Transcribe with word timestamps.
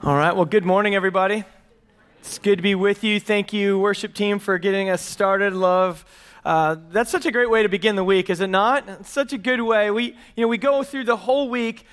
All 0.00 0.14
right. 0.14 0.34
Well, 0.34 0.44
good 0.44 0.64
morning, 0.64 0.94
everybody. 0.94 1.42
It's 2.20 2.38
good 2.38 2.56
to 2.56 2.62
be 2.62 2.76
with 2.76 3.02
you. 3.02 3.18
Thank 3.18 3.52
you, 3.52 3.80
worship 3.80 4.14
team, 4.14 4.38
for 4.38 4.56
getting 4.56 4.90
us 4.90 5.02
started. 5.02 5.54
Love. 5.54 6.04
Uh, 6.44 6.76
that's 6.90 7.10
such 7.10 7.26
a 7.26 7.32
great 7.32 7.50
way 7.50 7.64
to 7.64 7.68
begin 7.68 7.96
the 7.96 8.04
week, 8.04 8.30
is 8.30 8.40
it 8.40 8.46
not? 8.46 8.88
It's 8.88 9.10
such 9.10 9.32
a 9.32 9.38
good 9.38 9.60
way. 9.60 9.90
We, 9.90 10.16
you 10.36 10.42
know, 10.42 10.46
we 10.46 10.56
go 10.56 10.84
through 10.84 11.02
the 11.02 11.16
whole 11.16 11.48
week 11.48 11.84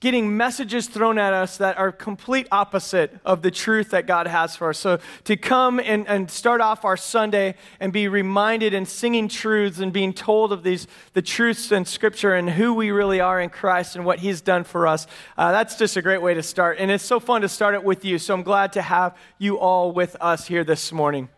getting 0.00 0.36
messages 0.36 0.86
thrown 0.86 1.18
at 1.18 1.32
us 1.32 1.56
that 1.58 1.76
are 1.76 1.90
complete 1.90 2.46
opposite 2.52 3.18
of 3.24 3.42
the 3.42 3.50
truth 3.50 3.90
that 3.90 4.06
God 4.06 4.26
has 4.26 4.56
for 4.56 4.70
us. 4.70 4.78
So 4.78 4.98
to 5.24 5.36
come 5.36 5.80
and, 5.80 6.06
and 6.06 6.30
start 6.30 6.60
off 6.60 6.84
our 6.84 6.96
Sunday 6.96 7.56
and 7.80 7.92
be 7.92 8.08
reminded 8.08 8.72
and 8.72 8.86
singing 8.86 9.28
truths 9.28 9.80
and 9.80 9.92
being 9.92 10.12
told 10.12 10.52
of 10.52 10.62
these 10.62 10.86
the 11.12 11.22
truths 11.22 11.72
in 11.72 11.84
Scripture 11.84 12.34
and 12.34 12.50
who 12.50 12.72
we 12.72 12.92
really 12.92 13.20
are 13.20 13.40
in 13.40 13.50
Christ 13.50 13.96
and 13.96 14.04
what 14.04 14.20
He's 14.20 14.40
done 14.40 14.64
for 14.64 14.86
us, 14.86 15.06
uh, 15.36 15.52
that's 15.52 15.76
just 15.76 15.96
a 15.96 16.02
great 16.02 16.22
way 16.22 16.34
to 16.34 16.42
start. 16.42 16.78
And 16.78 16.90
it's 16.90 17.04
so 17.04 17.18
fun 17.20 17.42
to 17.42 17.48
start 17.48 17.74
it 17.74 17.82
with 17.82 18.04
you. 18.04 18.18
So 18.18 18.32
I'm 18.32 18.42
glad 18.42 18.72
to 18.74 18.82
have 18.82 19.16
you 19.38 19.58
all 19.58 19.92
with 19.92 20.16
us 20.20 20.46
here 20.46 20.64
this 20.64 20.92
morning. 20.92 21.28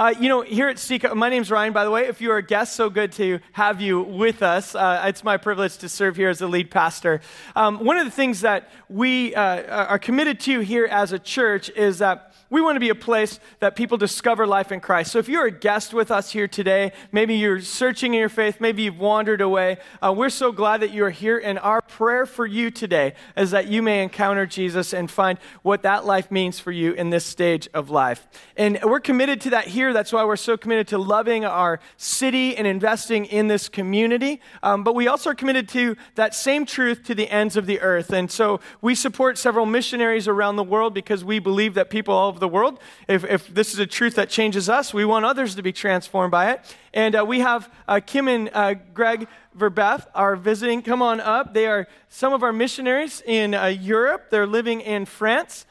Uh, 0.00 0.14
you 0.18 0.30
know, 0.30 0.40
here 0.40 0.66
at 0.66 0.78
Seek, 0.78 1.14
my 1.14 1.28
name's 1.28 1.50
Ryan, 1.50 1.74
by 1.74 1.84
the 1.84 1.90
way. 1.90 2.06
If 2.06 2.22
you 2.22 2.30
are 2.30 2.38
a 2.38 2.42
guest, 2.42 2.74
so 2.74 2.88
good 2.88 3.12
to 3.12 3.38
have 3.52 3.82
you 3.82 4.00
with 4.00 4.42
us. 4.42 4.74
Uh, 4.74 5.02
it's 5.04 5.22
my 5.22 5.36
privilege 5.36 5.76
to 5.76 5.90
serve 5.90 6.16
here 6.16 6.30
as 6.30 6.38
the 6.38 6.46
lead 6.46 6.70
pastor. 6.70 7.20
Um, 7.54 7.84
one 7.84 7.98
of 7.98 8.06
the 8.06 8.10
things 8.10 8.40
that 8.40 8.70
we 8.88 9.34
uh, 9.34 9.84
are 9.84 9.98
committed 9.98 10.40
to 10.40 10.60
here 10.60 10.86
as 10.86 11.12
a 11.12 11.18
church 11.18 11.68
is 11.76 11.98
that 11.98 12.29
we 12.50 12.60
want 12.60 12.74
to 12.74 12.80
be 12.80 12.88
a 12.88 12.94
place 12.96 13.38
that 13.60 13.76
people 13.76 13.96
discover 13.96 14.44
life 14.44 14.72
in 14.72 14.80
Christ. 14.80 15.12
So 15.12 15.20
if 15.20 15.28
you're 15.28 15.46
a 15.46 15.52
guest 15.52 15.94
with 15.94 16.10
us 16.10 16.32
here 16.32 16.48
today, 16.48 16.92
maybe 17.12 17.36
you're 17.36 17.60
searching 17.60 18.12
in 18.12 18.20
your 18.20 18.28
faith, 18.28 18.60
maybe 18.60 18.82
you've 18.82 18.98
wandered 18.98 19.40
away, 19.40 19.78
uh, 20.02 20.12
we're 20.12 20.30
so 20.30 20.50
glad 20.50 20.80
that 20.80 20.92
you're 20.92 21.10
here. 21.10 21.38
And 21.38 21.60
our 21.60 21.80
prayer 21.80 22.26
for 22.26 22.44
you 22.44 22.72
today 22.72 23.14
is 23.36 23.52
that 23.52 23.68
you 23.68 23.82
may 23.82 24.02
encounter 24.02 24.46
Jesus 24.46 24.92
and 24.92 25.08
find 25.08 25.38
what 25.62 25.82
that 25.82 26.04
life 26.04 26.32
means 26.32 26.58
for 26.58 26.72
you 26.72 26.92
in 26.92 27.10
this 27.10 27.24
stage 27.24 27.68
of 27.72 27.88
life. 27.88 28.26
And 28.56 28.80
we're 28.82 29.00
committed 29.00 29.40
to 29.42 29.50
that 29.50 29.68
here. 29.68 29.92
That's 29.92 30.12
why 30.12 30.24
we're 30.24 30.34
so 30.34 30.56
committed 30.56 30.88
to 30.88 30.98
loving 30.98 31.44
our 31.44 31.78
city 31.96 32.56
and 32.56 32.66
investing 32.66 33.26
in 33.26 33.46
this 33.46 33.68
community. 33.68 34.40
Um, 34.64 34.82
but 34.82 34.96
we 34.96 35.06
also 35.06 35.30
are 35.30 35.34
committed 35.34 35.68
to 35.70 35.96
that 36.16 36.34
same 36.34 36.66
truth 36.66 37.04
to 37.04 37.14
the 37.14 37.30
ends 37.30 37.56
of 37.56 37.66
the 37.66 37.80
earth. 37.80 38.12
And 38.12 38.28
so 38.28 38.58
we 38.80 38.96
support 38.96 39.38
several 39.38 39.66
missionaries 39.66 40.26
around 40.26 40.56
the 40.56 40.64
world 40.64 40.94
because 40.94 41.24
we 41.24 41.38
believe 41.38 41.74
that 41.74 41.90
people 41.90 42.14
all 42.14 42.39
the 42.40 42.48
world. 42.48 42.80
If, 43.06 43.24
if 43.24 43.46
this 43.46 43.72
is 43.72 43.78
a 43.78 43.86
truth 43.86 44.16
that 44.16 44.28
changes 44.28 44.68
us, 44.68 44.92
we 44.92 45.04
want 45.04 45.24
others 45.24 45.54
to 45.54 45.62
be 45.62 45.72
transformed 45.72 46.30
by 46.30 46.52
it. 46.52 46.76
And 46.92 47.14
uh, 47.14 47.24
we 47.24 47.40
have 47.40 47.72
uh, 47.86 48.00
Kim 48.04 48.26
and 48.26 48.50
uh, 48.52 48.74
Greg 48.94 49.28
Verbeth 49.56 50.06
are 50.14 50.36
visiting. 50.36 50.82
Come 50.82 51.02
on 51.02 51.20
up. 51.20 51.54
They 51.54 51.66
are 51.66 51.86
some 52.08 52.32
of 52.32 52.42
our 52.42 52.52
missionaries 52.52 53.22
in 53.24 53.54
uh, 53.54 53.66
Europe. 53.66 54.30
They're 54.30 54.46
living 54.46 54.80
in 54.80 55.04
France. 55.06 55.66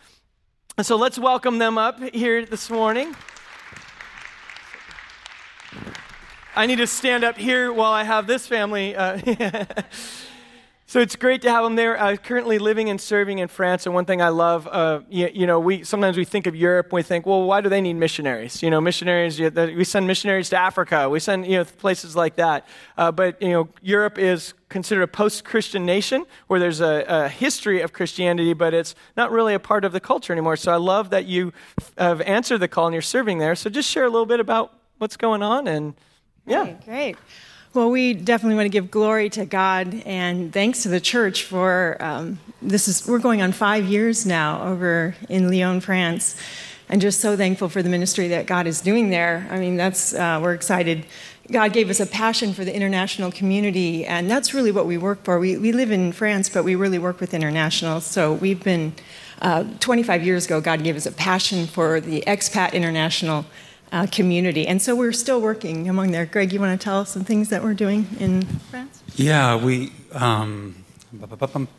And 0.78 0.86
so 0.86 0.96
let's 0.96 1.20
welcome 1.20 1.58
them 1.58 1.78
up 1.78 2.00
here 2.00 2.46
this 2.46 2.70
morning. 2.70 3.16
I 6.56 6.66
need 6.66 6.78
to 6.78 6.88
stand 6.88 7.24
up 7.24 7.38
here 7.38 7.72
while 7.74 7.92
I 7.92 8.04
have 8.04 8.28
this 8.28 8.48
family. 8.48 8.96
So 10.90 11.00
it's 11.00 11.16
great 11.16 11.44
to 11.44 11.52
have 11.52 11.64
them 11.64 11.76
there. 11.76 12.02
Uh, 12.02 12.16
currently 12.16 12.58
living 12.58 12.90
and 12.90 13.00
serving 13.00 13.38
in 13.38 13.48
France, 13.48 13.86
and 13.86 13.94
one 13.94 14.06
thing 14.06 14.24
I 14.24 14.30
love, 14.30 14.68
uh, 14.68 15.02
you, 15.08 15.30
you, 15.32 15.46
know, 15.46 15.60
we 15.60 15.84
sometimes 15.84 16.18
we 16.18 16.26
think 16.26 16.48
of 16.48 16.56
Europe, 16.56 16.88
and 16.88 16.94
we 16.94 17.04
think, 17.04 17.28
well, 17.28 17.44
why 17.44 17.62
do 17.62 17.70
they 17.70 17.80
need 17.80 17.94
missionaries? 17.94 18.64
You 18.64 18.72
know, 18.72 18.82
missionaries. 18.82 19.40
We 19.40 19.84
send 19.84 20.08
missionaries 20.08 20.50
to 20.50 20.58
Africa. 20.58 21.08
We 21.08 21.20
send 21.20 21.46
you 21.46 21.58
know 21.58 21.66
places 21.66 22.16
like 22.16 22.38
that. 22.38 22.68
Uh, 22.98 23.12
but 23.12 23.40
you 23.40 23.50
know, 23.50 23.70
Europe 23.84 24.18
is 24.18 24.56
considered 24.70 25.04
a 25.04 25.08
post-Christian 25.08 25.86
nation 25.86 26.26
where 26.48 26.60
there's 26.60 26.82
a, 26.82 27.06
a, 27.08 27.30
history 27.30 27.82
of 27.82 27.94
Christianity, 27.94 28.54
but 28.54 28.74
it's 28.74 28.96
not 29.16 29.32
really 29.32 29.54
a 29.54 29.60
part 29.60 29.86
of 29.86 29.92
the 29.92 30.00
culture 30.00 30.34
anymore. 30.34 30.58
So 30.58 30.72
I 30.72 30.78
love 30.78 31.12
that 31.12 31.28
you 31.28 31.54
have 32.00 32.20
answered 32.22 32.58
the 32.58 32.68
call 32.68 32.88
and 32.88 32.96
you're 32.96 33.04
serving 33.04 33.38
there. 33.38 33.54
So 33.54 33.70
just 33.70 33.88
share 33.88 34.06
a 34.06 34.10
little 34.10 34.26
bit 34.26 34.40
about 34.40 34.74
what's 34.98 35.18
going 35.18 35.44
on 35.44 35.68
and 35.68 35.94
yeah, 36.48 36.64
great. 36.64 36.86
great. 36.86 37.18
Well, 37.72 37.92
we 37.92 38.16
definitely 38.16 38.56
want 38.56 38.66
to 38.66 38.70
give 38.70 38.90
glory 38.90 39.30
to 39.30 39.46
God 39.46 40.02
and 40.04 40.52
thanks 40.52 40.82
to 40.84 40.90
the 40.90 41.00
church 41.00 41.44
for 41.44 41.98
um, 42.00 42.40
this. 42.64 42.88
Is 42.88 43.08
we're 43.08 43.20
going 43.20 43.44
on 43.44 43.52
five 43.52 43.86
years 43.86 44.26
now 44.26 44.64
over 44.64 45.16
in 45.30 45.48
Lyon, 45.48 45.80
France, 45.80 46.36
and 46.90 47.00
just 47.00 47.20
so 47.20 47.38
thankful 47.38 47.70
for 47.70 47.84
the 47.84 47.90
ministry 47.90 48.30
that 48.30 48.48
God 48.48 48.66
is 48.66 48.82
doing 48.82 49.12
there. 49.12 49.48
I 49.52 49.60
mean, 49.60 49.78
that's 49.78 50.16
uh, 50.16 50.40
we're 50.42 50.56
excited. 50.56 51.06
God 51.52 51.72
gave 51.72 51.92
us 51.92 52.00
a 52.00 52.08
passion 52.08 52.54
for 52.54 52.66
the 52.66 52.76
international 52.76 53.32
community, 53.32 54.04
and 54.04 54.32
that's 54.32 54.52
really 54.52 54.72
what 54.72 54.88
we 54.88 54.98
work 54.98 55.24
for. 55.24 55.38
We, 55.38 55.56
we 55.60 55.72
live 55.72 55.92
in 55.92 56.12
France, 56.12 56.50
but 56.50 56.64
we 56.64 56.74
really 56.74 56.98
work 56.98 57.20
with 57.20 57.36
internationals. 57.36 58.04
So 58.04 58.34
we've 58.34 58.64
been, 58.64 58.94
uh, 59.44 59.66
25 59.80 60.24
years 60.26 60.48
ago, 60.48 60.60
God 60.60 60.84
gave 60.84 60.96
us 60.96 61.06
a 61.06 61.12
passion 61.12 61.68
for 61.68 62.02
the 62.02 62.24
expat 62.26 62.74
international 62.74 63.46
uh, 63.92 64.08
community. 64.12 64.68
And 64.68 64.82
so 64.82 64.96
we're 64.96 65.12
still 65.12 65.42
working 65.42 65.90
among 65.90 66.12
there. 66.12 66.26
Greg, 66.26 66.54
you 66.54 66.60
want 66.60 66.80
to 66.80 66.84
tell 66.84 67.02
us 67.02 67.10
some 67.10 67.24
things 67.24 67.50
that 67.50 67.64
we're 67.64 67.74
doing 67.74 68.08
in 68.20 68.44
France? 68.44 69.04
Yeah, 69.16 69.56
we. 69.64 69.92
Um, 70.14 70.76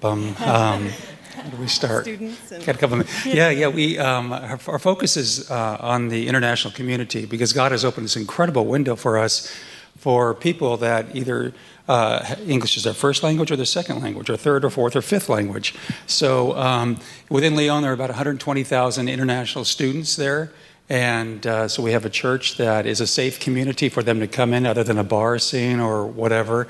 um, 0.03 0.35
how 0.35 1.49
do 1.51 1.57
we 1.59 1.69
start? 1.69 2.05
Students. 2.05 2.53
And... 2.53 2.65
Got 2.67 2.75
a 2.75 2.79
couple 2.79 2.97
minutes. 2.97 3.27
Yeah, 3.27 3.51
yeah. 3.51 3.69
We 3.69 3.99
um, 3.99 4.33
our, 4.33 4.59
our, 4.67 4.79
focus 4.79 5.17
is 5.17 5.51
uh, 5.51 5.77
on 5.81 6.09
the 6.09 6.27
international 6.27 6.75
community 6.75 7.27
because 7.27 7.53
God 7.53 7.73
has 7.73 7.85
opened 7.85 8.05
this 8.05 8.17
incredible 8.17 8.67
window 8.67 8.97
for 8.97 9.19
us 9.19 9.53
for 9.97 10.35
people 10.35 10.77
that 10.79 11.15
either 11.15 11.53
uh, 11.89 12.37
English 12.47 12.77
is 12.77 12.85
their 12.85 12.95
first 12.95 13.23
language 13.23 13.51
or 13.51 13.57
their 13.57 13.67
second 13.67 14.01
language, 14.01 14.31
or 14.31 14.37
third 14.37 14.65
or 14.65 14.71
fourth 14.71 14.97
or 14.97 15.03
fifth 15.03 15.29
language. 15.29 15.75
So 16.07 16.57
um, 16.57 16.99
within 17.29 17.55
Lyon, 17.55 17.83
there 17.83 17.91
are 17.91 17.95
about 17.95 18.11
120,000 18.11 19.09
international 19.09 19.65
students 19.65 20.17
there. 20.17 20.53
And 20.91 21.47
uh, 21.47 21.69
so 21.69 21.85
we 21.85 21.93
have 21.93 22.05
a 22.05 22.11
church 22.11 22.57
that 22.57 22.85
is 22.85 23.01
a 23.01 23.07
safe 23.07 23.39
community 23.39 23.89
for 23.89 24.03
them 24.03 24.19
to 24.19 24.27
come 24.27 24.53
in, 24.53 24.67
other 24.67 24.83
than 24.83 24.99
a 24.99 25.05
bar 25.05 25.39
scene 25.39 25.79
or 25.79 26.05
whatever. 26.05 26.67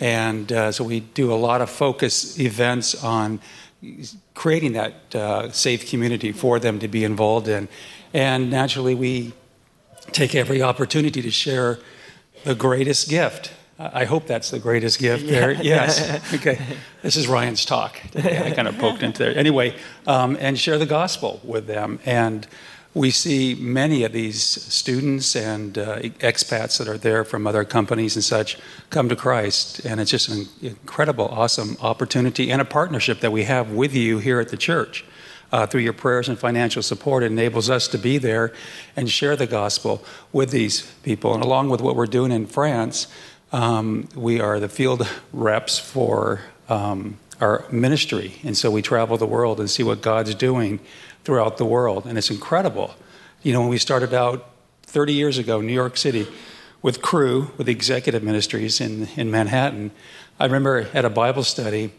And 0.00 0.50
uh, 0.52 0.70
so 0.70 0.84
we 0.84 1.00
do 1.00 1.32
a 1.32 1.34
lot 1.34 1.60
of 1.60 1.68
focus 1.68 2.38
events 2.38 3.02
on 3.02 3.40
creating 4.34 4.74
that 4.74 5.14
uh, 5.14 5.50
safe 5.50 5.90
community 5.90 6.30
for 6.30 6.60
them 6.60 6.78
to 6.78 6.88
be 6.88 7.02
involved 7.02 7.48
in. 7.48 7.68
And 8.12 8.48
naturally, 8.48 8.94
we 8.94 9.32
take 10.12 10.36
every 10.36 10.62
opportunity 10.62 11.20
to 11.20 11.30
share 11.32 11.80
the 12.44 12.54
greatest 12.54 13.08
gift. 13.08 13.52
I 13.76 14.04
hope 14.04 14.28
that's 14.28 14.52
the 14.52 14.60
greatest 14.60 15.00
gift 15.00 15.24
yeah. 15.24 15.32
there. 15.32 15.52
Yes. 15.52 16.20
Okay. 16.34 16.60
This 17.02 17.16
is 17.16 17.26
Ryan's 17.26 17.64
talk. 17.64 18.00
I 18.14 18.52
kind 18.52 18.68
of 18.68 18.78
poked 18.78 19.02
into 19.02 19.24
there. 19.24 19.36
Anyway, 19.36 19.74
um, 20.06 20.36
and 20.40 20.58
share 20.58 20.78
the 20.78 20.86
gospel 20.86 21.40
with 21.42 21.66
them. 21.66 21.98
And 22.06 22.46
we 22.94 23.10
see 23.10 23.56
many 23.56 24.04
of 24.04 24.12
these 24.12 24.40
students 24.40 25.34
and 25.34 25.76
uh, 25.76 25.98
expats 25.98 26.78
that 26.78 26.86
are 26.86 26.96
there 26.96 27.24
from 27.24 27.44
other 27.46 27.64
companies 27.64 28.14
and 28.14 28.24
such 28.24 28.56
come 28.90 29.08
to 29.08 29.16
Christ. 29.16 29.84
And 29.84 30.00
it's 30.00 30.12
just 30.12 30.28
an 30.28 30.46
incredible, 30.62 31.26
awesome 31.26 31.76
opportunity 31.80 32.52
and 32.52 32.62
a 32.62 32.64
partnership 32.64 33.18
that 33.20 33.32
we 33.32 33.44
have 33.44 33.72
with 33.72 33.94
you 33.94 34.18
here 34.18 34.38
at 34.38 34.48
the 34.48 34.56
church. 34.56 35.04
Uh, 35.52 35.66
through 35.66 35.82
your 35.82 35.92
prayers 35.92 36.28
and 36.28 36.38
financial 36.38 36.82
support, 36.82 37.22
it 37.22 37.26
enables 37.26 37.68
us 37.70 37.86
to 37.88 37.98
be 37.98 38.18
there 38.18 38.52
and 38.96 39.08
share 39.08 39.36
the 39.36 39.46
gospel 39.46 40.04
with 40.32 40.50
these 40.50 40.82
people. 41.02 41.34
And 41.34 41.44
along 41.44 41.70
with 41.70 41.80
what 41.80 41.94
we're 41.94 42.06
doing 42.06 42.32
in 42.32 42.46
France, 42.46 43.06
um, 43.52 44.08
we 44.16 44.40
are 44.40 44.58
the 44.58 44.68
field 44.68 45.08
reps 45.32 45.78
for 45.78 46.40
um, 46.68 47.18
our 47.40 47.64
ministry. 47.70 48.34
And 48.42 48.56
so 48.56 48.70
we 48.70 48.82
travel 48.82 49.16
the 49.16 49.26
world 49.26 49.60
and 49.60 49.70
see 49.70 49.82
what 49.82 50.00
God's 50.00 50.34
doing 50.34 50.80
throughout 51.24 51.56
the 51.56 51.64
world. 51.64 52.06
And 52.06 52.16
it's 52.16 52.30
incredible. 52.30 52.94
You 53.42 53.52
know, 53.52 53.60
when 53.60 53.70
we 53.70 53.78
started 53.78 54.14
out 54.14 54.50
30 54.82 55.12
years 55.12 55.38
ago, 55.38 55.60
in 55.60 55.66
New 55.66 55.72
York 55.72 55.96
City, 55.96 56.26
with 56.82 57.00
Cru, 57.00 57.50
with 57.56 57.66
the 57.66 57.72
executive 57.72 58.22
ministries 58.22 58.80
in, 58.80 59.08
in 59.16 59.30
Manhattan, 59.30 59.90
I 60.38 60.44
remember 60.44 60.88
at 60.92 61.04
a 61.04 61.10
Bible 61.10 61.42
study, 61.42 61.90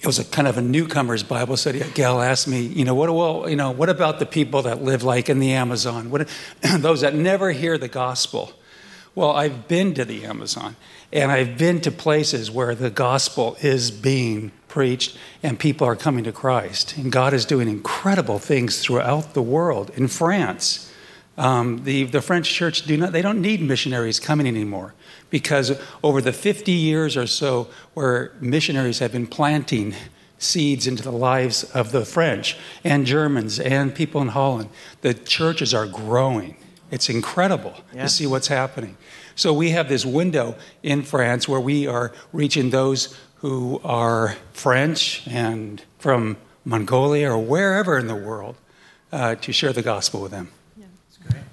it 0.00 0.06
was 0.06 0.18
a 0.18 0.24
kind 0.24 0.48
of 0.48 0.56
a 0.56 0.62
newcomer's 0.62 1.22
Bible 1.22 1.58
study. 1.58 1.82
A 1.82 1.88
gal 1.88 2.22
asked 2.22 2.48
me, 2.48 2.62
you 2.62 2.86
know, 2.86 2.94
what, 2.94 3.14
well, 3.14 3.48
you 3.48 3.56
know, 3.56 3.70
what 3.70 3.90
about 3.90 4.18
the 4.18 4.24
people 4.24 4.62
that 4.62 4.82
live 4.82 5.02
like 5.02 5.28
in 5.28 5.40
the 5.40 5.52
Amazon? 5.52 6.08
What, 6.08 6.28
those 6.78 7.02
that 7.02 7.14
never 7.14 7.52
hear 7.52 7.76
the 7.76 7.88
gospel? 7.88 8.54
Well, 9.14 9.32
I've 9.32 9.66
been 9.66 9.94
to 9.94 10.04
the 10.04 10.24
Amazon 10.24 10.76
and 11.12 11.32
I've 11.32 11.58
been 11.58 11.80
to 11.82 11.90
places 11.90 12.50
where 12.50 12.74
the 12.74 12.90
gospel 12.90 13.56
is 13.60 13.90
being 13.90 14.52
preached 14.68 15.16
and 15.42 15.58
people 15.58 15.86
are 15.86 15.96
coming 15.96 16.24
to 16.24 16.32
Christ. 16.32 16.96
And 16.96 17.10
God 17.10 17.34
is 17.34 17.44
doing 17.44 17.68
incredible 17.68 18.38
things 18.38 18.80
throughout 18.80 19.34
the 19.34 19.42
world. 19.42 19.90
In 19.96 20.06
France, 20.06 20.92
um, 21.36 21.82
the, 21.84 22.04
the 22.04 22.22
French 22.22 22.52
church 22.52 22.82
do 22.82 22.96
not, 22.96 23.12
they 23.12 23.22
don't 23.22 23.40
need 23.40 23.60
missionaries 23.60 24.20
coming 24.20 24.46
anymore 24.46 24.94
because 25.28 25.78
over 26.04 26.20
the 26.20 26.32
50 26.32 26.70
years 26.70 27.16
or 27.16 27.26
so 27.26 27.68
where 27.94 28.32
missionaries 28.40 29.00
have 29.00 29.12
been 29.12 29.26
planting 29.26 29.94
seeds 30.38 30.86
into 30.86 31.02
the 31.02 31.12
lives 31.12 31.64
of 31.64 31.92
the 31.92 32.04
French 32.04 32.56
and 32.84 33.06
Germans 33.06 33.58
and 33.58 33.94
people 33.94 34.22
in 34.22 34.28
Holland, 34.28 34.70
the 35.02 35.14
churches 35.14 35.74
are 35.74 35.86
growing. 35.86 36.56
It's 36.90 37.08
incredible 37.08 37.74
yeah. 37.94 38.02
to 38.02 38.08
see 38.08 38.26
what's 38.26 38.48
happening. 38.48 38.96
So 39.34 39.52
we 39.52 39.70
have 39.70 39.88
this 39.88 40.04
window 40.04 40.56
in 40.82 41.02
France 41.02 41.48
where 41.48 41.60
we 41.60 41.86
are 41.86 42.12
reaching 42.32 42.70
those 42.70 43.16
who 43.36 43.80
are 43.84 44.36
French 44.52 45.26
and 45.26 45.82
from 45.98 46.36
Mongolia 46.64 47.30
or 47.30 47.38
wherever 47.38 47.98
in 47.98 48.06
the 48.06 48.14
world 48.14 48.56
uh, 49.12 49.36
to 49.36 49.52
share 49.52 49.72
the 49.72 49.82
gospel 49.82 50.20
with 50.20 50.30
them. 50.30 50.50
Yeah. 50.76 50.86
That's 51.08 51.32
great. 51.32 51.44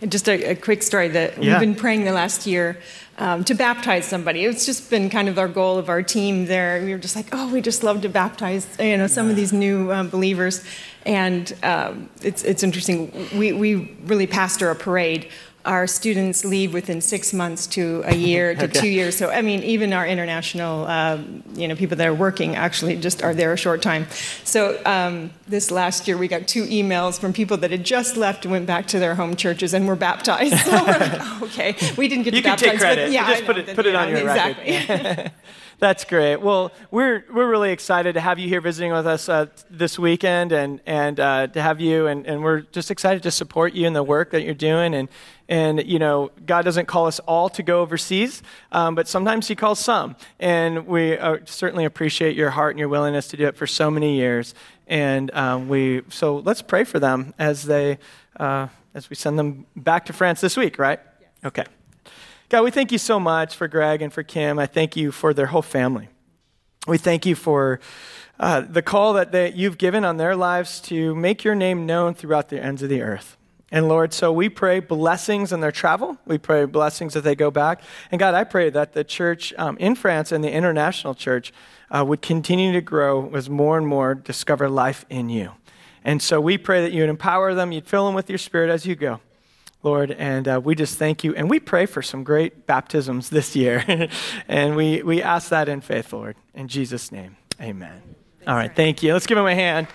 And 0.00 0.12
just 0.12 0.28
a, 0.28 0.50
a, 0.50 0.54
quick 0.54 0.82
story 0.82 1.08
that 1.08 1.42
Yeah. 1.42 1.52
we've 1.52 1.60
been 1.60 1.74
praying 1.74 2.04
the 2.04 2.12
last 2.12 2.46
year 2.46 2.78
um, 3.22 3.44
to 3.44 3.54
baptize 3.54 4.04
somebody. 4.04 4.44
It's 4.44 4.66
just 4.66 4.90
been 4.90 5.08
kind 5.08 5.28
of 5.28 5.38
our 5.38 5.46
goal 5.46 5.78
of 5.78 5.88
our 5.88 6.02
team 6.02 6.46
there. 6.46 6.82
We 6.84 6.90
were 6.90 6.98
just 6.98 7.14
like, 7.14 7.28
oh, 7.30 7.52
we 7.52 7.60
just 7.60 7.84
love 7.84 8.02
to 8.02 8.08
baptize, 8.08 8.66
you 8.80 8.96
know, 8.96 9.06
some 9.06 9.30
of 9.30 9.36
these 9.36 9.52
new 9.52 9.92
um, 9.92 10.08
believers. 10.08 10.64
And 11.06 11.54
um, 11.62 12.10
it's, 12.20 12.42
it's 12.42 12.64
interesting. 12.64 13.12
We, 13.38 13.52
we 13.52 13.96
really 14.06 14.26
pastor 14.26 14.70
a 14.70 14.74
parade. 14.74 15.28
Our 15.64 15.86
students 15.86 16.44
leave 16.44 16.74
within 16.74 17.00
six 17.00 17.32
months 17.32 17.68
to 17.68 18.02
a 18.04 18.14
year 18.16 18.52
to 18.54 18.64
Okay. 18.68 18.80
two 18.80 18.88
years. 18.88 19.16
So, 19.16 19.30
I 19.30 19.42
mean, 19.42 19.62
even 19.62 19.92
our 19.92 20.04
international, 20.06 20.86
um, 20.88 21.42
you 21.54 21.68
know, 21.68 21.76
people 21.76 21.96
that 21.98 22.06
are 22.06 22.14
working 22.14 22.56
actually 22.56 22.96
just 22.96 23.22
are 23.22 23.32
there 23.32 23.52
a 23.52 23.56
short 23.56 23.80
time. 23.80 24.06
So, 24.42 24.80
um, 24.84 25.30
this 25.46 25.70
last 25.70 26.08
year, 26.08 26.18
we 26.18 26.26
got 26.26 26.48
two 26.48 26.64
emails 26.64 27.18
from 27.18 27.32
people 27.32 27.56
that 27.58 27.70
had 27.70 27.84
just 27.84 28.16
left 28.16 28.44
and 28.44 28.50
went 28.50 28.66
back 28.66 28.86
to 28.88 28.98
their 28.98 29.14
home 29.14 29.36
churches 29.36 29.72
and 29.72 29.86
were 29.86 29.96
baptized. 29.96 30.54
So 30.64 30.72
we're 30.72 30.98
like, 30.98 31.12
oh, 31.20 31.40
okay, 31.44 31.76
we 31.96 32.08
didn't 32.08 32.24
get 32.24 32.34
You 32.34 32.42
to 32.42 32.48
can 32.48 32.52
baptize, 32.56 32.70
take 32.70 32.80
credit. 32.80 33.04
but 33.06 33.12
yeah, 33.12 33.28
Just 33.30 33.44
put 33.44 33.58
it- 33.58 33.66
that- 33.66 33.76
put 33.76 33.86
it 33.86 33.94
on 33.94 34.08
your 34.08 34.24
record. 34.24 35.30
That's 35.82 36.04
great. 36.04 36.36
Well, 36.36 36.70
we're 36.92 37.24
we're 37.28 37.50
really 37.50 37.72
excited 37.72 38.12
to 38.12 38.20
have 38.20 38.38
you 38.38 38.48
here 38.48 38.60
visiting 38.60 38.92
with 38.92 39.04
us 39.04 39.28
uh, 39.28 39.46
this 39.68 39.98
weekend, 39.98 40.52
and 40.52 40.80
and 40.86 41.18
uh, 41.18 41.48
to 41.48 41.60
have 41.60 41.80
you, 41.80 42.06
and, 42.06 42.24
and 42.24 42.44
we're 42.44 42.60
just 42.60 42.92
excited 42.92 43.24
to 43.24 43.32
support 43.32 43.74
you 43.74 43.88
in 43.88 43.92
the 43.92 44.04
work 44.04 44.30
that 44.30 44.42
you're 44.42 44.54
doing, 44.54 44.94
and 44.94 45.08
and 45.48 45.84
you 45.84 45.98
know 45.98 46.30
God 46.46 46.64
doesn't 46.64 46.86
call 46.86 47.06
us 47.08 47.18
all 47.18 47.48
to 47.48 47.64
go 47.64 47.80
overseas, 47.80 48.44
um, 48.70 48.94
but 48.94 49.08
sometimes 49.08 49.48
He 49.48 49.56
calls 49.56 49.80
some, 49.80 50.14
and 50.38 50.86
we 50.86 51.18
uh, 51.18 51.38
certainly 51.46 51.84
appreciate 51.84 52.36
your 52.36 52.50
heart 52.50 52.74
and 52.74 52.78
your 52.78 52.88
willingness 52.88 53.26
to 53.26 53.36
do 53.36 53.48
it 53.48 53.56
for 53.56 53.66
so 53.66 53.90
many 53.90 54.14
years, 54.14 54.54
and 54.86 55.34
um, 55.34 55.68
we 55.68 56.02
so 56.10 56.36
let's 56.36 56.62
pray 56.62 56.84
for 56.84 57.00
them 57.00 57.34
as 57.40 57.64
they 57.64 57.98
uh, 58.38 58.68
as 58.94 59.10
we 59.10 59.16
send 59.16 59.36
them 59.36 59.66
back 59.74 60.06
to 60.06 60.12
France 60.12 60.40
this 60.40 60.56
week, 60.56 60.78
right? 60.78 61.00
Okay. 61.44 61.64
God, 62.52 62.64
we 62.64 62.70
thank 62.70 62.92
you 62.92 62.98
so 62.98 63.18
much 63.18 63.56
for 63.56 63.66
Greg 63.66 64.02
and 64.02 64.12
for 64.12 64.22
Kim. 64.22 64.58
I 64.58 64.66
thank 64.66 64.94
you 64.94 65.10
for 65.10 65.32
their 65.32 65.46
whole 65.46 65.62
family. 65.62 66.10
We 66.86 66.98
thank 66.98 67.24
you 67.24 67.34
for 67.34 67.80
uh, 68.38 68.60
the 68.60 68.82
call 68.82 69.14
that 69.14 69.56
you've 69.56 69.78
given 69.78 70.04
on 70.04 70.18
their 70.18 70.36
lives 70.36 70.78
to 70.82 71.14
make 71.14 71.44
your 71.44 71.54
name 71.54 71.86
known 71.86 72.12
throughout 72.12 72.50
the 72.50 72.62
ends 72.62 72.82
of 72.82 72.90
the 72.90 73.00
earth. 73.00 73.38
And 73.70 73.88
Lord, 73.88 74.12
so 74.12 74.30
we 74.30 74.50
pray 74.50 74.80
blessings 74.80 75.50
in 75.50 75.60
their 75.60 75.72
travel. 75.72 76.18
We 76.26 76.36
pray 76.36 76.66
blessings 76.66 77.16
as 77.16 77.22
they 77.22 77.34
go 77.34 77.50
back. 77.50 77.80
And 78.10 78.18
God, 78.18 78.34
I 78.34 78.44
pray 78.44 78.68
that 78.68 78.92
the 78.92 79.02
church 79.02 79.54
um, 79.56 79.78
in 79.78 79.94
France 79.94 80.30
and 80.30 80.44
the 80.44 80.52
international 80.52 81.14
church 81.14 81.54
uh, 81.90 82.04
would 82.06 82.20
continue 82.20 82.74
to 82.74 82.82
grow 82.82 83.34
as 83.34 83.48
more 83.48 83.78
and 83.78 83.86
more 83.86 84.14
discover 84.14 84.68
life 84.68 85.06
in 85.08 85.30
you. 85.30 85.52
And 86.04 86.20
so 86.20 86.38
we 86.38 86.58
pray 86.58 86.82
that 86.82 86.92
you 86.92 87.00
would 87.00 87.08
empower 87.08 87.54
them, 87.54 87.72
you'd 87.72 87.86
fill 87.86 88.04
them 88.04 88.14
with 88.14 88.28
your 88.28 88.36
spirit 88.36 88.68
as 88.68 88.84
you 88.84 88.94
go. 88.94 89.20
Lord, 89.82 90.12
and 90.12 90.46
uh, 90.46 90.60
we 90.62 90.74
just 90.74 90.96
thank 90.96 91.24
you. 91.24 91.34
And 91.34 91.50
we 91.50 91.58
pray 91.58 91.86
for 91.86 92.02
some 92.02 92.22
great 92.22 92.66
baptisms 92.66 93.30
this 93.30 93.56
year. 93.56 94.08
and 94.48 94.76
we, 94.76 95.02
we 95.02 95.20
ask 95.20 95.48
that 95.48 95.68
in 95.68 95.80
faith, 95.80 96.12
Lord. 96.12 96.36
In 96.54 96.68
Jesus' 96.68 97.10
name, 97.10 97.36
amen. 97.60 98.00
All 98.46 98.54
right, 98.54 98.74
thank 98.74 99.02
you. 99.02 99.12
Let's 99.12 99.26
give 99.26 99.38
him 99.38 99.46
a 99.46 99.54
hand. 99.54 99.88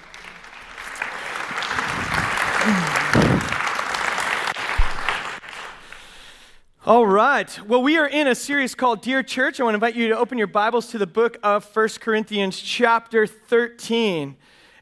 All 6.86 7.06
right. 7.06 7.66
Well, 7.66 7.82
we 7.82 7.98
are 7.98 8.08
in 8.08 8.28
a 8.28 8.36
series 8.36 8.74
called 8.74 9.02
Dear 9.02 9.22
Church. 9.22 9.60
I 9.60 9.64
want 9.64 9.74
to 9.74 9.76
invite 9.76 9.96
you 9.96 10.08
to 10.10 10.18
open 10.18 10.38
your 10.38 10.48
Bibles 10.48 10.88
to 10.88 10.98
the 10.98 11.08
book 11.08 11.38
of 11.44 11.66
1 11.76 11.90
Corinthians, 12.00 12.60
chapter 12.60 13.28
13. 13.28 14.38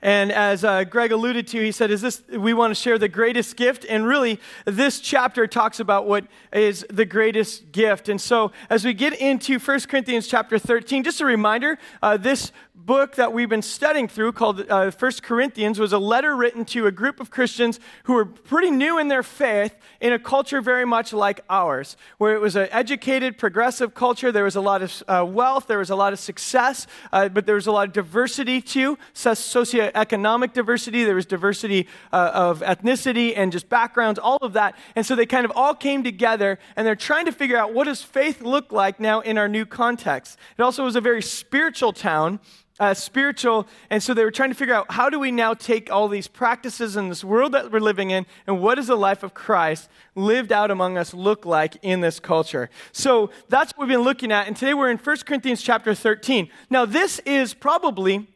And 0.06 0.32
as 0.32 0.64
uh, 0.64 0.84
Greg 0.84 1.12
alluded 1.12 1.48
to, 1.48 1.60
he 1.60 1.72
said, 1.72 1.90
"Is 1.90 2.00
this? 2.00 2.22
We 2.30 2.54
want 2.54 2.70
to 2.70 2.80
share 2.80 3.00
the 3.00 3.08
greatest 3.08 3.58
gift." 3.58 3.88
And 3.90 4.06
really, 4.06 4.40
this 4.66 5.00
chapter 5.00 5.48
talks 5.48 5.80
about 5.80 6.06
what 6.06 6.28
is 6.54 6.86
the 6.92 7.06
greatest 7.06 7.72
gift. 7.72 8.08
And 8.08 8.22
so, 8.22 8.52
as 8.70 8.86
we 8.86 8.94
get 8.94 9.14
into 9.20 9.58
1 9.58 9.80
Corinthians 9.90 10.28
chapter 10.28 10.60
13, 10.60 11.04
just 11.04 11.22
a 11.22 11.26
reminder: 11.26 11.80
uh, 12.04 12.18
this 12.18 12.52
book 12.76 13.16
that 13.16 13.34
we've 13.34 13.50
been 13.50 13.62
studying 13.62 14.08
through, 14.08 14.34
called 14.34 14.70
uh, 14.70 14.92
1 14.92 15.12
Corinthians, 15.24 15.80
was 15.80 15.94
a 15.94 15.98
letter 15.98 16.36
written 16.36 16.66
to 16.66 16.86
a 16.86 16.92
group 16.92 17.20
of 17.20 17.32
Christians 17.32 17.80
who 18.04 18.14
were 18.14 18.26
pretty 18.26 18.70
new 18.70 19.00
in 19.00 19.08
their 19.08 19.24
faith 19.24 19.76
in 20.02 20.14
a 20.14 20.20
culture 20.20 20.62
very 20.62 20.86
much 20.86 21.14
like 21.14 21.42
ours, 21.50 21.98
where 22.18 22.36
it 22.36 22.42
was 22.42 22.56
an 22.56 22.68
educated, 22.72 23.38
progressive 23.38 23.94
culture. 23.94 24.32
There 24.32 24.44
was 24.44 24.56
a 24.56 24.62
lot 24.62 24.82
of 24.82 25.04
uh, 25.08 25.26
wealth, 25.28 25.68
there 25.68 25.80
was 25.80 25.90
a 25.90 25.96
lot 25.96 26.14
of 26.14 26.20
success, 26.20 26.86
uh, 27.12 27.30
but 27.30 27.46
there 27.46 27.56
was 27.56 27.66
a 27.66 27.72
lot 27.72 27.88
of 27.88 27.94
diversity 27.94 28.62
too 28.62 28.98
socioeconomic 29.14 30.54
diversity. 30.54 31.04
There 31.04 31.16
was 31.16 31.26
diversity 31.26 31.88
uh, 32.12 32.32
of 32.34 32.60
ethnicity 32.60 33.34
and 33.36 33.52
just 33.52 33.70
backgrounds, 33.70 34.20
all 34.20 34.38
of 34.38 34.54
that. 34.54 34.76
And 34.96 35.06
so 35.06 35.16
they 35.16 35.26
kind 35.26 35.46
of 35.46 35.52
all 35.56 35.74
came 35.74 36.04
together, 36.04 36.60
and 36.76 36.86
they're 36.86 36.96
trying 36.96 37.26
to 37.26 37.32
figure 37.32 37.58
out 37.58 37.74
what 37.74 37.86
does 37.86 38.02
faith 38.02 38.42
look 38.42 38.72
like 38.72 39.00
now 39.00 39.22
in 39.22 39.38
our 39.38 39.48
new 39.48 39.66
context. 39.66 40.38
It 40.58 40.62
also 40.62 40.84
was 40.84 40.96
a 40.96 41.02
very 41.02 41.22
spiritual 41.22 41.94
town 41.94 42.40
uh, 42.80 42.94
spiritual. 42.94 43.68
And 43.90 44.02
so 44.04 44.14
they 44.14 44.24
were 44.24 44.32
trying 44.32 44.50
to 44.50 44.56
figure 44.56 44.74
out 44.74 44.92
how 44.92 45.10
do 45.10 45.20
we 45.20 45.32
now 45.32 45.54
take 45.54 45.92
all 45.92 46.08
these 46.08 46.28
practices 46.28 46.96
in 46.96 47.10
this 47.10 47.24
world 47.24 47.54
that 47.54 47.72
we're 47.72 47.80
living 47.80 48.12
in, 48.12 48.26
and 48.48 48.62
what 48.62 48.76
does 48.76 48.88
the 48.88 48.96
life 48.96 49.24
of 49.24 49.34
Christ 49.34 49.90
lived 50.16 50.52
out 50.52 50.72
among 50.72 50.98
us 50.98 51.14
look 51.14 51.46
like 51.46 51.78
in 51.82 52.02
this 52.02 52.20
culture? 52.20 52.70
So 52.92 53.30
that's 53.50 53.72
what 53.74 53.88
we've 53.88 53.98
been 53.98 54.04
looking 54.04 54.32
at. 54.32 54.48
And 54.48 54.56
today 54.56 54.74
we're 54.74 54.92
in 54.92 54.98
1 54.98 55.18
Corinthians 55.26 55.62
chapter 55.62 55.94
13. 55.94 56.50
Now, 56.70 56.86
this 56.86 57.20
is 57.20 57.54
probably 57.54 58.28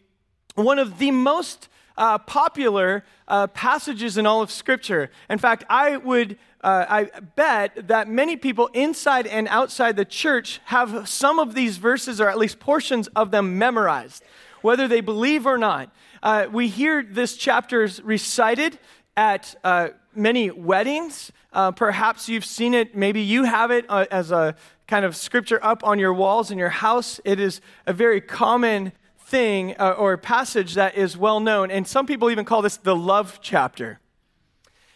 one 0.56 0.80
of 0.80 1.00
the 1.00 1.12
most 1.12 1.68
uh, 2.00 2.18
popular 2.18 3.04
uh, 3.28 3.46
passages 3.48 4.18
in 4.18 4.26
all 4.26 4.42
of 4.42 4.50
Scripture. 4.50 5.12
In 5.30 5.38
fact, 5.38 5.66
I 5.70 5.98
would. 5.98 6.38
Uh, 6.62 6.86
I 6.90 7.20
bet 7.38 7.88
that 7.88 8.10
many 8.10 8.36
people 8.36 8.68
inside 8.74 9.26
and 9.28 9.48
outside 9.48 9.96
the 9.96 10.04
church 10.04 10.60
have 10.66 11.08
some 11.08 11.40
of 11.40 11.56
these 11.56 11.78
verses, 11.78 12.20
or 12.20 12.28
at 12.28 12.38
least 12.38 12.60
portions 12.60 13.08
of 13.16 13.32
them, 13.32 13.58
memorized, 13.58 14.24
whether 14.62 14.86
they 14.86 15.00
believe 15.00 15.46
or 15.46 15.58
not. 15.58 15.90
Uh, 16.22 16.48
we 16.52 16.68
hear 16.68 17.02
this 17.02 17.38
chapter 17.38 17.88
recited 18.04 18.78
at 19.16 19.56
uh, 19.64 19.90
many 20.14 20.52
weddings. 20.52 21.32
Uh, 21.54 21.72
perhaps 21.72 22.28
you've 22.28 22.44
seen 22.44 22.74
it, 22.74 22.94
maybe 22.94 23.22
you 23.22 23.46
have 23.46 23.72
it 23.72 23.86
uh, 23.88 24.06
as 24.12 24.32
a 24.32 24.54
kind 24.86 25.06
of 25.06 25.16
scripture 25.16 25.64
up 25.64 25.82
on 25.86 25.98
your 25.98 26.14
walls 26.14 26.52
in 26.52 26.58
your 26.58 26.70
house. 26.70 27.22
It 27.24 27.40
is 27.40 27.62
a 27.88 27.94
very 27.94 28.20
common 28.20 28.92
thing 29.30 29.76
uh, 29.80 29.92
or 29.92 30.18
passage 30.18 30.74
that 30.74 30.96
is 30.96 31.16
well 31.16 31.40
known. 31.40 31.72
And 31.72 31.88
some 31.88 32.06
people 32.06 32.30
even 32.30 32.46
call 32.46 32.62
this 32.62 32.78
the 32.78 32.96
love 32.96 33.40
chapter. 33.42 34.00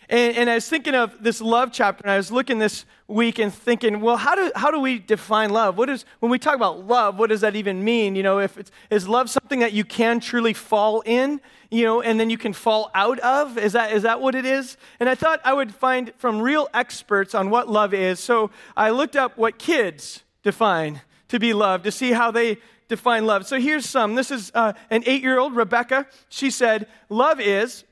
And, 0.09 0.35
and 0.35 0.49
I 0.49 0.55
was 0.55 0.67
thinking 0.67 0.95
of 0.95 1.23
this 1.23 1.39
love 1.41 1.71
chapter, 1.71 2.03
and 2.03 2.11
I 2.11 2.17
was 2.17 2.31
looking 2.31 2.59
this 2.59 2.85
week 3.07 3.39
and 3.39 3.53
thinking, 3.53 4.01
well, 4.01 4.17
how 4.17 4.35
do, 4.35 4.51
how 4.55 4.69
do 4.69 4.79
we 4.79 4.99
define 4.99 5.49
love? 5.49 5.77
What 5.77 5.89
is, 5.89 6.05
when 6.19 6.31
we 6.31 6.39
talk 6.39 6.55
about 6.55 6.85
love, 6.85 7.17
what 7.17 7.29
does 7.29 7.41
that 7.41 7.55
even 7.55 7.83
mean? 7.83 8.15
You 8.15 8.23
know, 8.23 8.39
if 8.39 8.57
it's, 8.57 8.71
is 8.89 9.07
love 9.07 9.29
something 9.29 9.59
that 9.59 9.71
you 9.71 9.83
can 9.85 10.19
truly 10.19 10.53
fall 10.53 11.01
in, 11.05 11.39
you 11.71 11.85
know, 11.85 12.01
and 12.01 12.19
then 12.19 12.29
you 12.29 12.37
can 12.37 12.53
fall 12.53 12.91
out 12.93 13.19
of? 13.19 13.57
Is 13.57 13.73
that, 13.73 13.93
is 13.93 14.03
that 14.03 14.19
what 14.19 14.35
it 14.35 14.45
is? 14.45 14.77
And 14.99 15.07
I 15.07 15.15
thought 15.15 15.39
I 15.45 15.53
would 15.53 15.73
find 15.73 16.11
from 16.17 16.41
real 16.41 16.67
experts 16.73 17.33
on 17.33 17.49
what 17.49 17.69
love 17.69 17.93
is. 17.93 18.19
So 18.19 18.51
I 18.75 18.89
looked 18.89 19.15
up 19.15 19.37
what 19.37 19.57
kids 19.57 20.23
define 20.43 21.01
to 21.29 21.39
be 21.39 21.53
love 21.53 21.81
to 21.83 21.91
see 21.91 22.11
how 22.11 22.29
they 22.29 22.57
define 22.87 23.25
love. 23.25 23.47
So 23.47 23.59
here's 23.59 23.85
some. 23.87 24.15
This 24.15 24.31
is 24.31 24.51
uh, 24.53 24.73
an 24.89 25.03
eight 25.05 25.21
year 25.21 25.39
old, 25.39 25.55
Rebecca. 25.55 26.07
She 26.29 26.49
said, 26.49 26.87
Love 27.09 27.39
is 27.39 27.83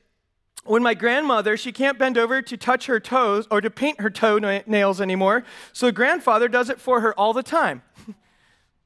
when 0.64 0.82
my 0.82 0.94
grandmother, 0.94 1.56
she 1.56 1.72
can't 1.72 1.98
bend 1.98 2.16
over 2.16 2.40
to 2.40 2.56
touch 2.56 2.86
her 2.86 3.00
toes 3.00 3.48
or 3.50 3.60
to 3.60 3.70
paint 3.70 4.00
her 4.00 4.10
toenails 4.10 5.00
anymore, 5.00 5.44
so 5.72 5.90
grandfather 5.90 6.48
does 6.48 6.70
it 6.70 6.80
for 6.80 7.00
her 7.00 7.12
all 7.18 7.32
the 7.32 7.42
time. 7.42 7.82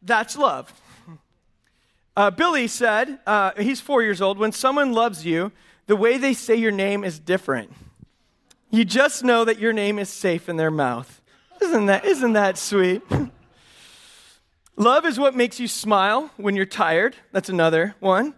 That's 0.03 0.39
love. 0.39 0.73
Uh, 2.17 2.31
Billy 2.31 2.67
said, 2.67 3.19
uh, 3.27 3.51
he's 3.59 3.81
four 3.81 4.03
years 4.03 4.23
old, 4.23 4.39
when 4.39 4.53
someone 4.53 4.93
loves 4.93 5.27
you, 5.27 5.53
the 5.87 5.97
way 5.97 6.17
they 6.17 6.33
say 6.33 6.57
your 6.57 6.73
name 6.73 7.05
is 7.05 7.19
different. 7.19 7.71
You 8.71 8.87
just 8.87 9.23
know 9.23 9.45
that 9.45 9.59
your 9.59 9.75
name 9.75 9.99
is 9.99 10.09
safe 10.09 10.49
in 10.49 10.57
their 10.57 10.71
mouth. 10.71 11.21
Isn't 11.61 11.87
that, 11.87 12.07
isn't 12.07 12.33
that 12.33 12.57
sweet? 12.57 13.03
Love 14.76 15.06
is 15.06 15.18
what 15.18 15.35
makes 15.35 15.59
you 15.59 15.66
smile 15.66 16.30
when 16.37 16.54
you're 16.54 16.66
tired. 16.66 17.16
That's 17.33 17.49
another 17.49 17.95
one. 17.99 18.35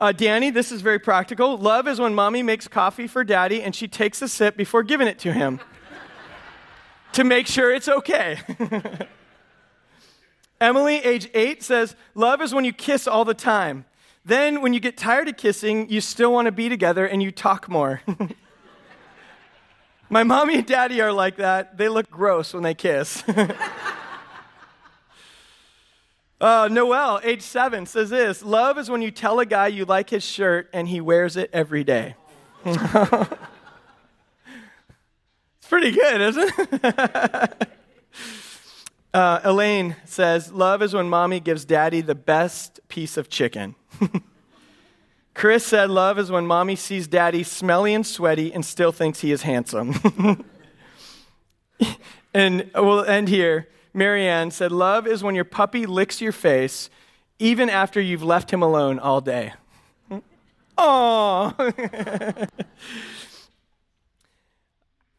Uh, 0.00 0.12
Danny, 0.12 0.50
this 0.50 0.72
is 0.72 0.82
very 0.82 0.98
practical. 0.98 1.56
Love 1.56 1.86
is 1.86 2.00
when 2.00 2.14
mommy 2.14 2.42
makes 2.42 2.68
coffee 2.68 3.06
for 3.06 3.22
daddy 3.22 3.62
and 3.62 3.74
she 3.74 3.86
takes 3.86 4.20
a 4.20 4.28
sip 4.28 4.56
before 4.56 4.82
giving 4.82 5.06
it 5.06 5.18
to 5.20 5.32
him 5.32 5.60
to 7.12 7.24
make 7.24 7.46
sure 7.46 7.72
it's 7.72 7.88
okay. 7.88 8.38
Emily, 10.60 10.96
age 10.96 11.30
eight, 11.34 11.62
says, 11.62 11.94
Love 12.14 12.42
is 12.42 12.52
when 12.52 12.64
you 12.64 12.72
kiss 12.72 13.06
all 13.06 13.24
the 13.24 13.34
time. 13.34 13.84
Then, 14.24 14.60
when 14.60 14.74
you 14.74 14.80
get 14.80 14.96
tired 14.96 15.28
of 15.28 15.36
kissing, 15.36 15.88
you 15.88 16.00
still 16.00 16.32
want 16.32 16.46
to 16.46 16.52
be 16.52 16.68
together 16.68 17.06
and 17.06 17.22
you 17.22 17.30
talk 17.30 17.68
more. 17.68 18.02
My 20.10 20.24
mommy 20.24 20.56
and 20.56 20.66
daddy 20.66 21.00
are 21.00 21.12
like 21.12 21.36
that. 21.36 21.78
They 21.78 21.88
look 21.88 22.10
gross 22.10 22.52
when 22.52 22.64
they 22.64 22.74
kiss. 22.74 23.22
Uh, 26.38 26.68
Noel, 26.70 27.20
age 27.22 27.40
seven, 27.40 27.86
says 27.86 28.10
this 28.10 28.42
Love 28.42 28.76
is 28.78 28.90
when 28.90 29.00
you 29.00 29.10
tell 29.10 29.40
a 29.40 29.46
guy 29.46 29.68
you 29.68 29.86
like 29.86 30.10
his 30.10 30.24
shirt 30.24 30.68
and 30.72 30.86
he 30.86 31.00
wears 31.00 31.36
it 31.36 31.48
every 31.52 31.82
day. 31.82 32.14
it's 32.64 32.78
pretty 35.68 35.92
good, 35.92 36.20
isn't 36.20 36.52
it? 36.58 37.68
uh, 39.14 39.40
Elaine 39.44 39.96
says 40.04 40.52
Love 40.52 40.82
is 40.82 40.92
when 40.92 41.08
mommy 41.08 41.40
gives 41.40 41.64
daddy 41.64 42.02
the 42.02 42.14
best 42.14 42.80
piece 42.88 43.16
of 43.16 43.30
chicken. 43.30 43.74
Chris 45.34 45.66
said 45.66 45.90
love 45.90 46.18
is 46.18 46.30
when 46.30 46.46
mommy 46.46 46.76
sees 46.76 47.06
daddy 47.06 47.42
smelly 47.42 47.92
and 47.92 48.06
sweaty 48.06 48.54
and 48.54 48.64
still 48.64 48.90
thinks 48.90 49.20
he 49.20 49.32
is 49.32 49.42
handsome. 49.42 49.94
and 52.32 52.70
we'll 52.74 53.04
end 53.04 53.28
here. 53.28 53.68
Marianne 53.96 54.50
said, 54.50 54.70
Love 54.72 55.06
is 55.06 55.22
when 55.22 55.34
your 55.34 55.44
puppy 55.44 55.86
licks 55.86 56.20
your 56.20 56.32
face 56.32 56.90
even 57.38 57.70
after 57.70 58.00
you've 58.00 58.22
left 58.22 58.50
him 58.52 58.62
alone 58.62 58.98
all 58.98 59.20
day. 59.20 59.54
Oh. 60.78 61.54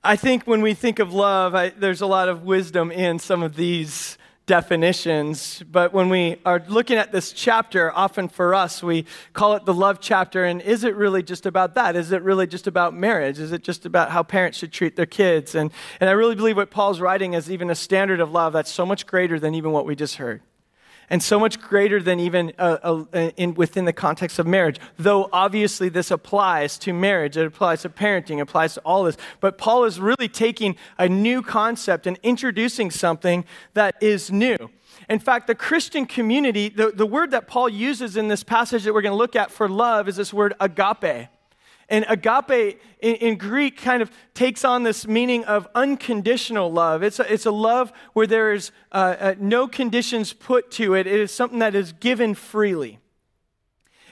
I 0.04 0.16
think 0.16 0.46
when 0.46 0.62
we 0.62 0.76
think 0.76 1.00
of 1.00 1.12
love, 1.12 1.56
I, 1.56 1.70
there's 1.70 2.02
a 2.02 2.06
lot 2.06 2.30
of 2.30 2.44
wisdom 2.44 2.92
in 2.92 3.18
some 3.18 3.42
of 3.42 3.56
these 3.56 4.20
definitions, 4.48 5.62
but 5.70 5.94
when 5.94 6.10
we 6.10 6.38
are 6.46 6.64
looking 6.68 6.98
at 6.98 7.12
this 7.12 7.32
chapter, 7.34 7.92
often 7.96 8.30
for 8.30 8.56
us, 8.56 8.82
we 8.82 9.06
call 9.34 9.56
it 9.56 9.66
the 9.66 9.74
love 9.74 10.00
chapter. 10.00 10.46
And 10.46 10.62
is 10.62 10.84
it 10.84 10.96
really 10.96 11.22
just 11.22 11.46
about 11.46 11.76
that? 11.76 11.96
Is 11.96 12.12
it 12.12 12.24
really 12.24 12.48
just 12.48 12.66
about 12.66 12.96
marriage? 12.96 13.38
Is 13.38 13.52
it 13.52 13.62
just 13.62 13.86
about 13.86 14.10
how 14.10 14.24
parents 14.24 14.58
should 14.58 14.72
treat 14.72 14.96
their 14.96 15.06
kids? 15.06 15.54
And, 15.54 15.72
and 16.00 16.10
I 16.10 16.14
really 16.14 16.36
believe 16.36 16.58
what 16.58 16.72
Paul's 16.72 17.00
writing 17.00 17.34
is 17.34 17.52
even 17.52 17.70
a 17.70 17.76
standard 17.76 18.20
of 18.20 18.32
love 18.32 18.54
that's 18.54 18.72
so 18.72 18.86
much 18.86 19.06
greater 19.06 19.40
than 19.40 19.54
even 19.54 19.72
what 19.72 19.86
we 19.86 19.96
just 19.96 20.16
heard 20.16 20.42
and 21.10 21.24
so 21.24 21.40
much 21.40 21.60
greater 21.60 22.02
than 22.02 22.20
even 22.20 22.54
uh, 22.58 22.78
uh, 23.14 23.32
in, 23.38 23.54
within 23.54 23.86
the 23.86 23.94
context 23.94 24.40
of 24.40 24.48
marriage. 24.48 24.80
Though 24.98 25.30
obviously 25.32 25.90
this 25.90 26.12
applies 26.12 26.78
to 26.80 26.94
marriage, 26.94 27.38
it 27.38 27.46
applies 27.46 27.84
to 27.84 27.90
parenting, 27.90 28.38
it 28.38 28.42
applies 28.42 28.74
to 28.76 28.82
all 28.82 29.04
this. 29.04 29.18
But 29.40 29.58
Paul 29.58 29.86
is 29.86 30.00
really 30.00 30.28
taking 30.28 30.76
a 30.98 31.08
new 31.08 31.42
concept 31.42 32.08
and 32.08 32.20
introducing 32.24 32.92
something 32.92 33.46
that 33.74 33.96
is 34.02 34.32
new. 34.32 34.70
In 35.10 35.20
fact, 35.20 35.48
the 35.48 35.56
Christian 35.56 36.06
community, 36.06 36.70
the, 36.70 36.92
the 36.92 37.06
word 37.06 37.32
that 37.32 37.48
Paul 37.48 37.70
uses 37.70 38.18
in 38.18 38.28
this 38.28 38.44
passage 38.44 38.84
that 38.84 38.94
we're 38.94 39.02
going 39.02 39.14
to 39.14 39.18
look 39.18 39.36
at 39.36 39.52
for 39.52 39.70
love 39.70 40.08
is 40.08 40.18
this 40.18 40.34
word 40.34 40.54
agape. 40.60 41.30
And 41.90 42.06
agape 42.10 42.80
in, 43.00 43.16
in, 43.16 43.38
Greek 43.38 43.78
kind 43.78 44.02
of 44.02 44.12
takes 44.34 44.66
on 44.66 44.84
this 44.84 45.08
meaning 45.08 45.46
of 45.46 45.68
unconditional 45.74 46.72
love. 46.72 47.02
It's 47.02 47.20
a, 47.20 47.32
it's 47.32 47.46
a 47.46 47.52
love 47.52 47.94
where 48.12 48.28
there 48.28 48.54
is 48.54 48.72
uh, 48.92 49.16
uh, 49.18 49.36
no 49.40 49.68
conditions 49.70 50.34
put 50.34 50.70
to 50.72 50.96
it, 50.96 51.08
it 51.08 51.20
is 51.20 51.32
something 51.32 51.60
that 51.60 51.76
is 51.76 51.94
given 51.94 52.36
freely. 52.36 53.00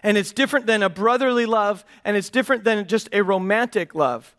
And 0.03 0.17
it's 0.17 0.31
different 0.31 0.67
than 0.67 0.83
a 0.83 0.89
brotherly 0.89 1.45
love, 1.45 1.83
and 2.05 2.15
it's 2.15 2.29
different 2.29 2.63
than 2.63 2.87
just 2.87 3.09
a 3.11 3.23
romantic 3.23 3.95
love. 3.95 4.35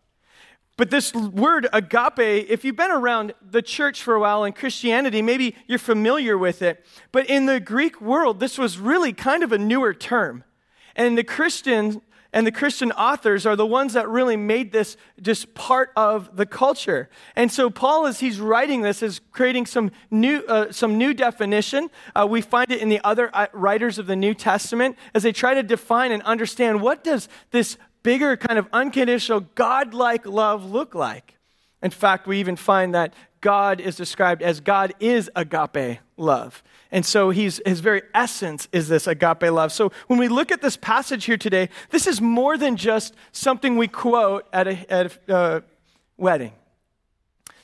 But 0.76 0.90
this 0.90 1.12
word 1.14 1.66
agape, 1.72 2.18
if 2.18 2.64
you've 2.64 2.76
been 2.76 2.90
around 2.90 3.34
the 3.42 3.62
church 3.62 4.02
for 4.02 4.14
a 4.14 4.20
while 4.20 4.44
in 4.44 4.52
Christianity, 4.52 5.22
maybe 5.22 5.56
you're 5.66 5.78
familiar 5.78 6.36
with 6.36 6.62
it. 6.62 6.86
But 7.12 7.28
in 7.28 7.46
the 7.46 7.60
Greek 7.60 8.00
world, 8.00 8.40
this 8.40 8.58
was 8.58 8.78
really 8.78 9.12
kind 9.12 9.42
of 9.42 9.52
a 9.52 9.58
newer 9.58 9.94
term. 9.94 10.44
And 10.94 11.16
the 11.16 11.24
Christian 11.24 12.02
and 12.36 12.46
the 12.46 12.52
Christian 12.52 12.92
authors 12.92 13.46
are 13.46 13.56
the 13.56 13.64
ones 13.64 13.94
that 13.94 14.10
really 14.10 14.36
made 14.36 14.70
this 14.70 14.98
just 15.22 15.54
part 15.54 15.90
of 15.96 16.36
the 16.36 16.44
culture. 16.44 17.08
And 17.34 17.50
so 17.50 17.70
Paul, 17.70 18.06
as 18.06 18.20
he's 18.20 18.38
writing 18.38 18.82
this, 18.82 19.02
is 19.02 19.22
creating 19.32 19.64
some 19.64 19.90
new, 20.10 20.44
uh, 20.46 20.70
some 20.70 20.98
new 20.98 21.14
definition. 21.14 21.88
Uh, 22.14 22.26
we 22.28 22.42
find 22.42 22.70
it 22.70 22.82
in 22.82 22.90
the 22.90 23.00
other 23.02 23.30
uh, 23.32 23.46
writers 23.54 23.98
of 23.98 24.06
the 24.06 24.16
New 24.16 24.34
Testament 24.34 24.98
as 25.14 25.22
they 25.22 25.32
try 25.32 25.54
to 25.54 25.62
define 25.62 26.12
and 26.12 26.22
understand 26.24 26.82
what 26.82 27.02
does 27.02 27.30
this 27.52 27.78
bigger 28.02 28.36
kind 28.36 28.58
of 28.58 28.68
unconditional 28.70 29.40
God-like 29.54 30.26
love 30.26 30.70
look 30.70 30.94
like. 30.94 31.38
In 31.82 31.90
fact, 31.90 32.26
we 32.26 32.38
even 32.38 32.56
find 32.56 32.94
that 32.94 33.14
God 33.46 33.80
is 33.80 33.94
described 33.94 34.42
as 34.42 34.58
God 34.58 34.92
is 34.98 35.30
agape 35.36 36.00
love. 36.16 36.64
And 36.90 37.06
so 37.06 37.30
he's, 37.30 37.60
his 37.64 37.78
very 37.78 38.02
essence 38.12 38.66
is 38.72 38.88
this 38.88 39.06
agape 39.06 39.42
love. 39.42 39.70
So 39.70 39.92
when 40.08 40.18
we 40.18 40.26
look 40.26 40.50
at 40.50 40.62
this 40.62 40.76
passage 40.76 41.26
here 41.26 41.36
today, 41.36 41.68
this 41.90 42.08
is 42.08 42.20
more 42.20 42.58
than 42.58 42.76
just 42.76 43.14
something 43.30 43.76
we 43.76 43.86
quote 43.86 44.48
at 44.52 44.66
a, 44.66 44.92
at 44.92 45.18
a 45.28 45.36
uh, 45.36 45.60
wedding. 46.16 46.54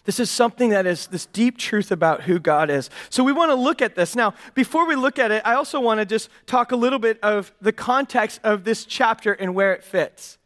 This 0.04 0.20
is 0.20 0.30
something 0.30 0.70
that 0.70 0.86
is 0.86 1.08
this 1.08 1.26
deep 1.26 1.58
truth 1.58 1.90
about 1.90 2.22
who 2.22 2.38
God 2.38 2.70
is. 2.70 2.88
So 3.10 3.24
we 3.24 3.32
want 3.32 3.50
to 3.50 3.56
look 3.56 3.82
at 3.82 3.96
this. 3.96 4.14
Now, 4.14 4.34
before 4.54 4.86
we 4.86 4.94
look 4.94 5.18
at 5.18 5.32
it, 5.32 5.42
I 5.44 5.54
also 5.54 5.80
want 5.80 5.98
to 5.98 6.06
just 6.06 6.28
talk 6.46 6.70
a 6.70 6.76
little 6.76 7.00
bit 7.00 7.18
of 7.24 7.52
the 7.60 7.72
context 7.72 8.38
of 8.44 8.62
this 8.62 8.84
chapter 8.84 9.32
and 9.32 9.52
where 9.52 9.72
it 9.72 9.82
fits. 9.82 10.38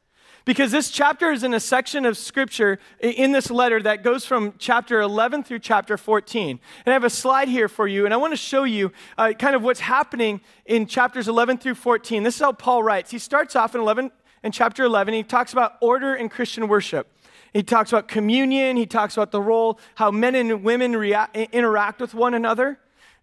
Because 0.46 0.70
this 0.70 0.90
chapter 0.90 1.32
is 1.32 1.42
in 1.42 1.54
a 1.54 1.60
section 1.60 2.06
of 2.06 2.16
scripture 2.16 2.78
in 3.00 3.32
this 3.32 3.50
letter 3.50 3.82
that 3.82 4.04
goes 4.04 4.24
from 4.24 4.54
chapter 4.58 5.00
11 5.00 5.42
through 5.42 5.58
chapter 5.58 5.96
14. 5.96 6.50
And 6.50 6.60
I 6.86 6.92
have 6.92 7.02
a 7.02 7.10
slide 7.10 7.48
here 7.48 7.68
for 7.68 7.88
you, 7.88 8.04
and 8.04 8.14
I 8.14 8.16
want 8.16 8.32
to 8.32 8.36
show 8.36 8.62
you 8.62 8.92
uh, 9.18 9.32
kind 9.32 9.56
of 9.56 9.64
what's 9.64 9.80
happening 9.80 10.40
in 10.64 10.86
chapters 10.86 11.26
11 11.26 11.58
through 11.58 11.74
14. 11.74 12.22
This 12.22 12.36
is 12.36 12.40
how 12.40 12.52
Paul 12.52 12.84
writes. 12.84 13.10
He 13.10 13.18
starts 13.18 13.56
off 13.56 13.74
in 13.74 13.80
11 13.80 14.12
in 14.44 14.52
chapter 14.52 14.84
11. 14.84 15.14
He 15.14 15.24
talks 15.24 15.52
about 15.52 15.78
order 15.80 16.14
in 16.14 16.28
Christian 16.28 16.68
worship. 16.68 17.12
He 17.52 17.64
talks 17.64 17.90
about 17.90 18.06
communion. 18.06 18.76
He 18.76 18.86
talks 18.86 19.16
about 19.16 19.32
the 19.32 19.42
role, 19.42 19.80
how 19.96 20.12
men 20.12 20.36
and 20.36 20.62
women 20.62 20.94
interact 20.94 22.00
with 22.00 22.14
one 22.14 22.34
another. 22.34 22.78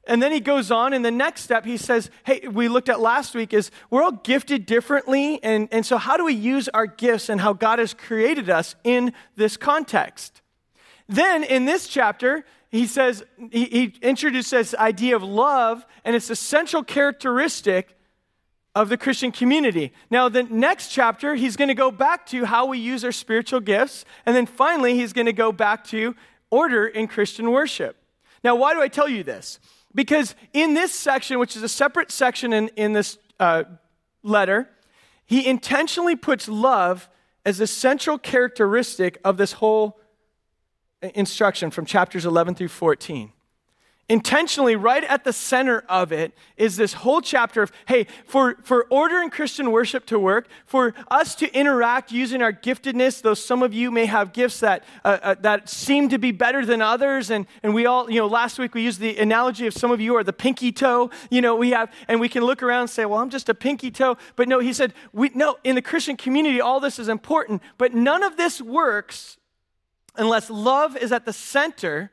And 0.05 0.21
then 0.21 0.33
he 0.33 0.41
goes 0.41 0.69
on, 0.69 0.91
and 0.91 1.03
the 1.03 1.11
next 1.11 1.43
step 1.43 1.65
he 1.65 1.77
says, 1.77 2.09
Hey, 2.25 2.47
we 2.47 2.67
looked 2.67 2.89
at 2.89 2.99
last 2.99 3.35
week 3.35 3.53
is 3.53 3.71
we're 3.89 4.03
all 4.03 4.11
gifted 4.11 4.65
differently. 4.65 5.41
And, 5.43 5.69
and 5.71 5.85
so, 5.85 5.97
how 5.97 6.17
do 6.17 6.25
we 6.25 6.33
use 6.33 6.67
our 6.69 6.85
gifts 6.85 7.29
and 7.29 7.39
how 7.39 7.53
God 7.53 7.79
has 7.79 7.93
created 7.93 8.49
us 8.49 8.75
in 8.83 9.13
this 9.35 9.55
context? 9.55 10.41
Then 11.07 11.43
in 11.43 11.65
this 11.65 11.87
chapter, 11.87 12.43
he 12.69 12.85
says, 12.85 13.23
he, 13.51 13.65
he 13.65 13.93
introduces 14.01 14.49
this 14.49 14.75
idea 14.75 15.15
of 15.15 15.23
love, 15.23 15.85
and 16.03 16.15
it's 16.15 16.29
a 16.29 16.35
central 16.35 16.83
characteristic 16.83 17.95
of 18.75 18.89
the 18.89 18.97
Christian 18.97 19.31
community. 19.31 19.93
Now, 20.09 20.29
the 20.29 20.43
next 20.43 20.89
chapter, 20.89 21.35
he's 21.35 21.55
going 21.55 21.67
to 21.67 21.75
go 21.75 21.91
back 21.91 22.25
to 22.27 22.45
how 22.45 22.65
we 22.65 22.79
use 22.79 23.05
our 23.05 23.11
spiritual 23.11 23.59
gifts. 23.59 24.05
And 24.25 24.35
then 24.35 24.47
finally, 24.47 24.95
he's 24.95 25.13
going 25.13 25.27
to 25.27 25.33
go 25.33 25.51
back 25.51 25.83
to 25.85 26.15
order 26.49 26.87
in 26.87 27.07
Christian 27.07 27.51
worship. 27.51 27.95
Now, 28.43 28.55
why 28.55 28.73
do 28.73 28.81
I 28.81 28.87
tell 28.87 29.07
you 29.07 29.23
this? 29.23 29.59
Because 29.95 30.35
in 30.53 30.73
this 30.73 30.93
section, 30.93 31.39
which 31.39 31.55
is 31.55 31.63
a 31.63 31.69
separate 31.69 32.11
section 32.11 32.53
in, 32.53 32.69
in 32.69 32.93
this 32.93 33.17
uh, 33.39 33.63
letter, 34.23 34.69
he 35.25 35.47
intentionally 35.47 36.15
puts 36.15 36.47
love 36.47 37.09
as 37.45 37.59
a 37.59 37.67
central 37.67 38.17
characteristic 38.17 39.19
of 39.23 39.37
this 39.37 39.53
whole 39.53 39.99
instruction 41.01 41.69
from 41.69 41.85
chapters 41.85 42.25
11 42.25 42.55
through 42.55 42.69
14 42.69 43.32
intentionally 44.13 44.75
right 44.75 45.03
at 45.05 45.23
the 45.23 45.33
center 45.33 45.83
of 45.89 46.11
it 46.11 46.33
is 46.55 46.75
this 46.75 46.93
whole 46.93 47.19
chapter 47.19 47.63
of 47.63 47.71
hey 47.87 48.05
for, 48.27 48.55
for 48.61 48.85
order 48.91 49.19
in 49.19 49.29
christian 49.31 49.71
worship 49.71 50.05
to 50.05 50.19
work 50.19 50.47
for 50.67 50.93
us 51.09 51.33
to 51.33 51.51
interact 51.57 52.11
using 52.11 52.39
our 52.39 52.53
giftedness 52.53 53.23
though 53.23 53.33
some 53.33 53.63
of 53.63 53.73
you 53.73 53.89
may 53.89 54.05
have 54.05 54.31
gifts 54.31 54.59
that, 54.59 54.83
uh, 55.03 55.17
uh, 55.23 55.35
that 55.39 55.67
seem 55.67 56.09
to 56.09 56.19
be 56.19 56.31
better 56.31 56.63
than 56.63 56.79
others 56.79 57.31
and, 57.31 57.47
and 57.63 57.73
we 57.73 57.87
all 57.87 58.07
you 58.07 58.19
know 58.19 58.27
last 58.27 58.59
week 58.59 58.75
we 58.75 58.83
used 58.83 58.99
the 58.99 59.17
analogy 59.17 59.65
of 59.65 59.73
some 59.73 59.89
of 59.89 59.99
you 59.99 60.15
are 60.15 60.23
the 60.23 60.31
pinky 60.31 60.71
toe 60.71 61.09
you 61.31 61.41
know 61.41 61.55
we 61.55 61.71
have 61.71 61.91
and 62.07 62.19
we 62.19 62.29
can 62.29 62.43
look 62.43 62.61
around 62.61 62.81
and 62.81 62.89
say 62.91 63.05
well 63.05 63.17
i'm 63.17 63.31
just 63.31 63.49
a 63.49 63.55
pinky 63.55 63.89
toe 63.89 64.15
but 64.35 64.47
no 64.47 64.59
he 64.59 64.71
said 64.71 64.93
we 65.11 65.31
no 65.33 65.57
in 65.63 65.73
the 65.73 65.81
christian 65.81 66.15
community 66.15 66.61
all 66.61 66.79
this 66.79 66.99
is 66.99 67.09
important 67.09 67.63
but 67.79 67.95
none 67.95 68.21
of 68.21 68.37
this 68.37 68.61
works 68.61 69.39
unless 70.15 70.51
love 70.51 70.95
is 70.95 71.11
at 71.11 71.25
the 71.25 71.33
center 71.33 72.11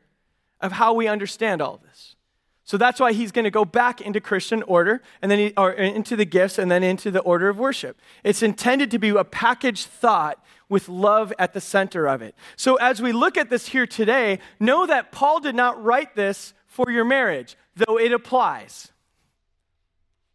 of 0.60 0.72
how 0.72 0.94
we 0.94 1.08
understand 1.08 1.62
all 1.62 1.80
this. 1.82 2.16
So 2.64 2.76
that's 2.76 3.00
why 3.00 3.12
he's 3.12 3.32
going 3.32 3.46
to 3.46 3.50
go 3.50 3.64
back 3.64 4.00
into 4.00 4.20
Christian 4.20 4.62
order 4.62 5.02
and 5.20 5.28
then 5.28 5.38
he, 5.40 5.52
or 5.56 5.72
uh, 5.72 5.82
into 5.82 6.14
the 6.14 6.24
gifts 6.24 6.56
and 6.56 6.70
then 6.70 6.84
into 6.84 7.10
the 7.10 7.18
order 7.20 7.48
of 7.48 7.58
worship. 7.58 8.00
It's 8.22 8.44
intended 8.44 8.92
to 8.92 8.98
be 8.98 9.08
a 9.08 9.24
packaged 9.24 9.88
thought 9.88 10.40
with 10.68 10.88
love 10.88 11.32
at 11.36 11.52
the 11.52 11.60
center 11.60 12.06
of 12.06 12.22
it. 12.22 12.34
So 12.54 12.76
as 12.76 13.02
we 13.02 13.10
look 13.10 13.36
at 13.36 13.50
this 13.50 13.68
here 13.68 13.88
today, 13.88 14.38
know 14.60 14.86
that 14.86 15.10
Paul 15.10 15.40
did 15.40 15.56
not 15.56 15.82
write 15.82 16.14
this 16.14 16.54
for 16.68 16.90
your 16.90 17.04
marriage, 17.04 17.56
though 17.74 17.98
it 17.98 18.12
applies. 18.12 18.92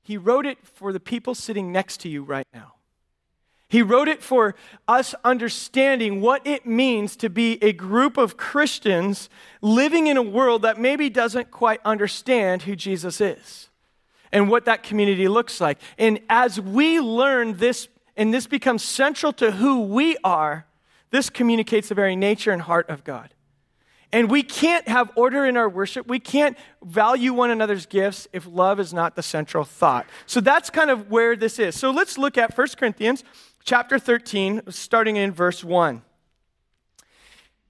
He 0.04 0.18
wrote 0.18 0.46
it 0.46 0.58
for 0.68 0.92
the 0.92 1.00
people 1.00 1.36
sitting 1.36 1.72
next 1.72 2.02
to 2.02 2.10
you 2.10 2.22
right 2.24 2.48
now. 2.54 2.74
He 3.68 3.82
wrote 3.82 4.08
it 4.08 4.22
for 4.22 4.56
us 4.88 5.16
understanding 5.24 6.22
what 6.22 6.46
it 6.46 6.66
means 6.66 7.16
to 7.18 7.30
be 7.30 7.58
a 7.64 7.74
group 7.74 8.18
of 8.18 8.38
Christians 8.38 9.30
living 9.62 10.08
in 10.08 10.18
a 10.18 10.22
world 10.22 10.62
that 10.62 10.80
maybe 10.80 11.10
doesn't 11.10 11.50
quite 11.50 11.82
understand 11.84 12.64
who 12.64 12.76
Jesus 12.76 13.20
is 13.20 13.70
and 14.32 14.50
what 14.50 14.66
that 14.66 14.84
community 14.84 15.28
looks 15.28 15.60
like. 15.60 15.80
And 15.98 16.20
as 16.30 16.62
we 16.62 17.00
learn 17.00 17.58
this, 17.58 17.88
and 18.16 18.34
this 18.34 18.48
becomes 18.48 18.84
central 18.84 19.34
to 19.34 19.52
who 19.52 19.82
we 19.82 20.16
are, 20.24 20.68
this 21.10 21.30
communicates 21.30 21.90
the 21.90 21.96
very 21.96 22.16
nature 22.16 22.52
and 22.52 22.62
heart 22.62 22.90
of 22.90 23.04
God. 23.04 23.34
And 24.12 24.30
we 24.30 24.44
can't 24.44 24.88
have 24.88 25.12
order 25.16 25.46
in 25.46 25.58
our 25.58 25.68
worship. 25.68 26.08
We 26.08 26.20
can't 26.20 26.58
value 26.84 27.34
one 27.34 27.52
another's 27.52 27.86
gifts 27.86 28.28
if 28.32 28.46
love 28.46 28.80
is 28.80 28.94
not 28.94 29.16
the 29.16 29.24
central 29.24 29.66
thought. 29.66 30.06
So 30.26 30.40
that's 30.40 30.70
kind 30.70 30.90
of 30.90 31.10
where 31.10 31.36
this 31.36 31.60
is. 31.60 31.76
So 31.76 31.92
let's 31.92 32.18
look 32.18 32.38
at 32.38 32.56
1 32.56 32.68
Corinthians 32.78 33.24
chapter 33.66 33.98
13, 33.98 34.62
starting 34.70 35.18
in 35.18 35.32
verse 35.32 35.64
1. 35.64 36.04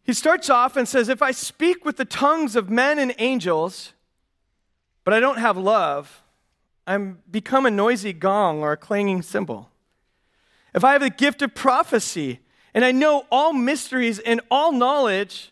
He 0.04 0.14
starts 0.14 0.50
off 0.50 0.76
and 0.76 0.88
says, 0.88 1.10
If 1.10 1.22
I 1.22 1.32
speak 1.32 1.84
with 1.84 1.98
the 1.98 2.06
tongues 2.06 2.56
of 2.56 2.70
men 2.70 3.00
and 3.00 3.16
angels, 3.18 3.94
but 5.04 5.14
I 5.14 5.20
don't 5.20 5.40
have 5.40 5.58
love, 5.58 6.22
I'm 6.86 7.20
become 7.32 7.66
a 7.66 7.72
noisy 7.72 8.14
gong 8.14 8.62
or 8.62 8.74
a 8.74 8.78
clanging 8.78 9.24
cymbal. 9.24 9.72
If 10.76 10.84
I 10.84 10.92
have 10.92 11.02
the 11.02 11.10
gift 11.10 11.42
of 11.42 11.56
prophecy, 11.56 12.42
and 12.74 12.84
I 12.84 12.92
know 12.92 13.26
all 13.32 13.54
mysteries 13.54 14.20
and 14.20 14.42
all 14.52 14.74
knowledge, 14.74 15.52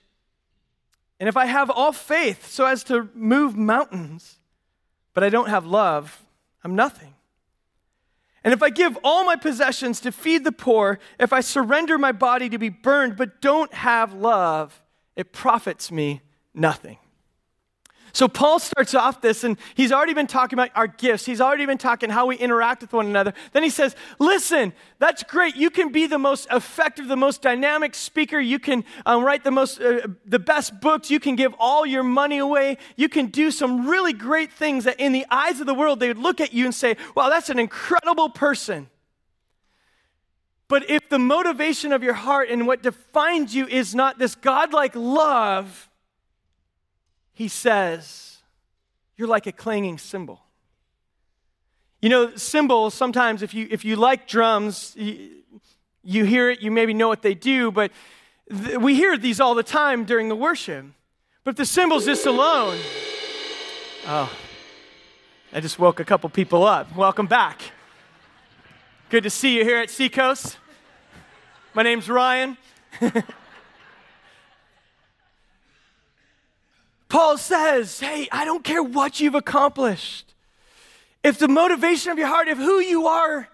and 1.19 1.29
if 1.29 1.37
I 1.37 1.45
have 1.45 1.69
all 1.69 1.93
faith 1.93 2.47
so 2.47 2.65
as 2.65 2.83
to 2.85 3.09
move 3.15 3.55
mountains, 3.55 4.37
but 5.13 5.23
I 5.23 5.29
don't 5.29 5.47
have 5.47 5.65
love, 5.65 6.21
I'm 6.63 6.75
nothing. 6.75 7.13
And 8.43 8.53
if 8.53 8.61
I 8.61 8.69
give 8.69 8.97
all 9.03 9.23
my 9.23 9.35
possessions 9.35 10.01
to 10.01 10.11
feed 10.11 10.43
the 10.43 10.51
poor, 10.51 10.99
if 11.19 11.31
I 11.31 11.39
surrender 11.39 11.97
my 11.97 12.11
body 12.11 12.49
to 12.49 12.57
be 12.57 12.69
burned 12.69 13.15
but 13.15 13.41
don't 13.41 13.73
have 13.73 14.13
love, 14.13 14.81
it 15.15 15.31
profits 15.31 15.91
me 15.91 16.21
nothing. 16.53 16.97
So 18.13 18.27
Paul 18.27 18.59
starts 18.59 18.93
off 18.93 19.21
this, 19.21 19.43
and 19.43 19.57
he's 19.73 19.91
already 19.91 20.13
been 20.13 20.27
talking 20.27 20.57
about 20.57 20.69
our 20.75 20.85
gifts. 20.85 21.25
He's 21.25 21.41
already 21.41 21.65
been 21.65 21.79
talking 21.79 22.11
how 22.11 22.27
we 22.27 22.35
interact 22.35 22.81
with 22.81 22.93
one 22.93 23.07
another. 23.07 23.33
Then 23.53 23.63
he 23.63 23.71
says, 23.71 23.95
Listen, 24.19 24.71
that's 24.99 25.23
great. 25.23 25.55
You 25.55 25.71
can 25.71 25.91
be 25.91 26.05
the 26.05 26.19
most 26.19 26.47
effective, 26.51 27.07
the 27.07 27.15
most 27.15 27.41
dynamic 27.41 27.95
speaker. 27.95 28.39
You 28.39 28.59
can 28.59 28.85
um, 29.07 29.23
write 29.23 29.43
the 29.43 29.49
most, 29.49 29.81
uh, 29.81 30.07
the 30.27 30.37
best 30.37 30.79
books. 30.79 31.09
You 31.09 31.19
can 31.19 31.35
give 31.35 31.55
all 31.57 31.87
your 31.87 32.03
money 32.03 32.37
away. 32.37 32.77
You 32.97 33.09
can 33.09 33.27
do 33.27 33.49
some 33.49 33.89
really 33.89 34.13
great 34.13 34.53
things 34.53 34.83
that, 34.83 34.99
in 34.99 35.11
the 35.11 35.25
eyes 35.31 35.59
of 35.59 35.65
the 35.65 35.73
world, 35.73 35.99
they 35.99 36.07
would 36.07 36.19
look 36.19 36.39
at 36.39 36.53
you 36.53 36.65
and 36.65 36.75
say, 36.75 36.97
"Wow, 37.15 37.29
that's 37.29 37.49
an 37.49 37.57
incredible 37.57 38.29
person." 38.29 38.91
But 40.67 40.87
if 40.87 41.09
the 41.09 41.19
motivation 41.19 41.91
of 41.91 42.03
your 42.03 42.13
heart 42.13 42.49
and 42.49 42.67
what 42.67 42.83
defines 42.83 43.55
you 43.55 43.65
is 43.67 43.95
not 43.95 44.19
this 44.19 44.35
godlike 44.35 44.95
love, 44.95 45.89
he 47.33 47.47
says, 47.47 48.37
You're 49.17 49.27
like 49.27 49.47
a 49.47 49.51
clanging 49.51 49.97
cymbal. 49.97 50.41
You 52.01 52.09
know, 52.09 52.35
cymbals, 52.35 52.93
sometimes 52.93 53.41
if 53.41 53.53
you, 53.53 53.67
if 53.71 53.85
you 53.85 53.95
like 53.95 54.27
drums, 54.27 54.93
you, 54.97 55.29
you 56.03 56.25
hear 56.25 56.49
it, 56.49 56.61
you 56.61 56.69
maybe 56.69 56.93
know 56.93 57.07
what 57.07 57.21
they 57.21 57.33
do, 57.33 57.71
but 57.71 57.91
th- 58.49 58.77
we 58.77 58.95
hear 58.95 59.17
these 59.17 59.39
all 59.39 59.55
the 59.55 59.63
time 59.63 60.03
during 60.03 60.27
the 60.27 60.35
worship. 60.35 60.85
But 61.43 61.51
if 61.51 61.57
the 61.57 61.65
cymbal's 61.65 62.05
just 62.05 62.25
alone, 62.25 62.77
oh, 64.07 64.31
I 65.53 65.59
just 65.59 65.79
woke 65.79 65.99
a 65.99 66.05
couple 66.05 66.29
people 66.29 66.63
up. 66.65 66.93
Welcome 66.95 67.27
back. 67.27 67.61
Good 69.09 69.23
to 69.23 69.29
see 69.29 69.57
you 69.57 69.63
here 69.63 69.77
at 69.77 69.89
Seacoast. 69.89 70.57
My 71.73 71.83
name's 71.83 72.09
Ryan. 72.09 72.57
Paul 77.13 77.37
says, 77.37 77.99
Hey, 77.99 78.27
I 78.31 78.43
don't 78.43 78.63
care 78.63 78.81
what 78.81 79.19
you've 79.19 79.35
accomplished. 79.35 80.33
If 81.23 81.37
the 81.37 81.47
motivation 81.47 82.11
of 82.11 82.17
your 82.17 82.25
heart, 82.25 82.47
if 82.47 82.57
who 82.57 82.79
you 82.79 83.05
are, 83.05 83.47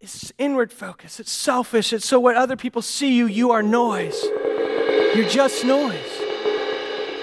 is 0.00 0.34
inward 0.36 0.72
focus, 0.72 1.20
it's 1.20 1.30
selfish, 1.30 1.92
it's 1.92 2.04
so 2.04 2.18
what 2.18 2.34
other 2.34 2.56
people 2.56 2.82
see 2.82 3.14
you, 3.14 3.28
you 3.28 3.52
are 3.52 3.62
noise. 3.62 4.20
You're 5.14 5.28
just 5.28 5.64
noise. 5.64 6.10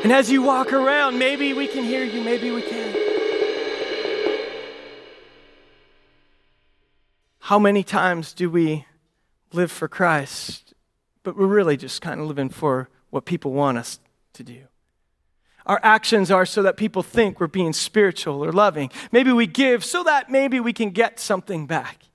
And 0.02 0.14
as 0.14 0.32
you 0.32 0.44
walk 0.44 0.72
around, 0.72 1.20
maybe 1.20 1.52
we 1.52 1.68
can 1.68 1.84
hear 1.84 2.06
you, 2.06 2.22
maybe 2.24 2.50
we 2.50 2.62
can't. 2.62 2.98
How 7.40 7.60
many 7.60 7.84
times 7.84 8.32
do 8.32 8.50
we 8.50 8.86
live 9.52 9.74
for 9.74 9.90
Christ, 9.90 10.74
but 11.22 11.36
we're 11.36 11.48
really 11.48 11.76
just 11.76 12.02
kind 12.02 12.22
of 12.22 12.28
living 12.28 12.48
for 12.48 12.88
what 13.10 13.26
people 13.26 13.52
want 13.52 13.78
us 13.78 14.00
to 14.36 14.44
do? 14.44 14.68
Our 15.66 15.80
actions 15.84 16.32
are 16.32 16.46
so 16.46 16.64
that 16.64 16.78
people 16.78 17.04
think 17.04 17.40
we're 17.40 17.48
being 17.48 17.74
spiritual 17.74 18.44
or 18.44 18.52
loving. 18.52 18.90
Maybe 19.12 19.32
we 19.32 19.48
give 19.48 19.86
so 19.86 20.04
that 20.04 20.30
maybe 20.30 20.60
we 20.60 20.74
can 20.74 20.90
get 20.90 21.20
something 21.20 21.68
back. 21.68 22.06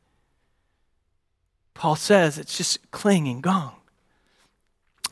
Paul 1.75 1.97
says 1.97 2.39
it's 2.39 2.57
just 2.57 2.91
clanging 2.91 3.41
gong. 3.41 3.75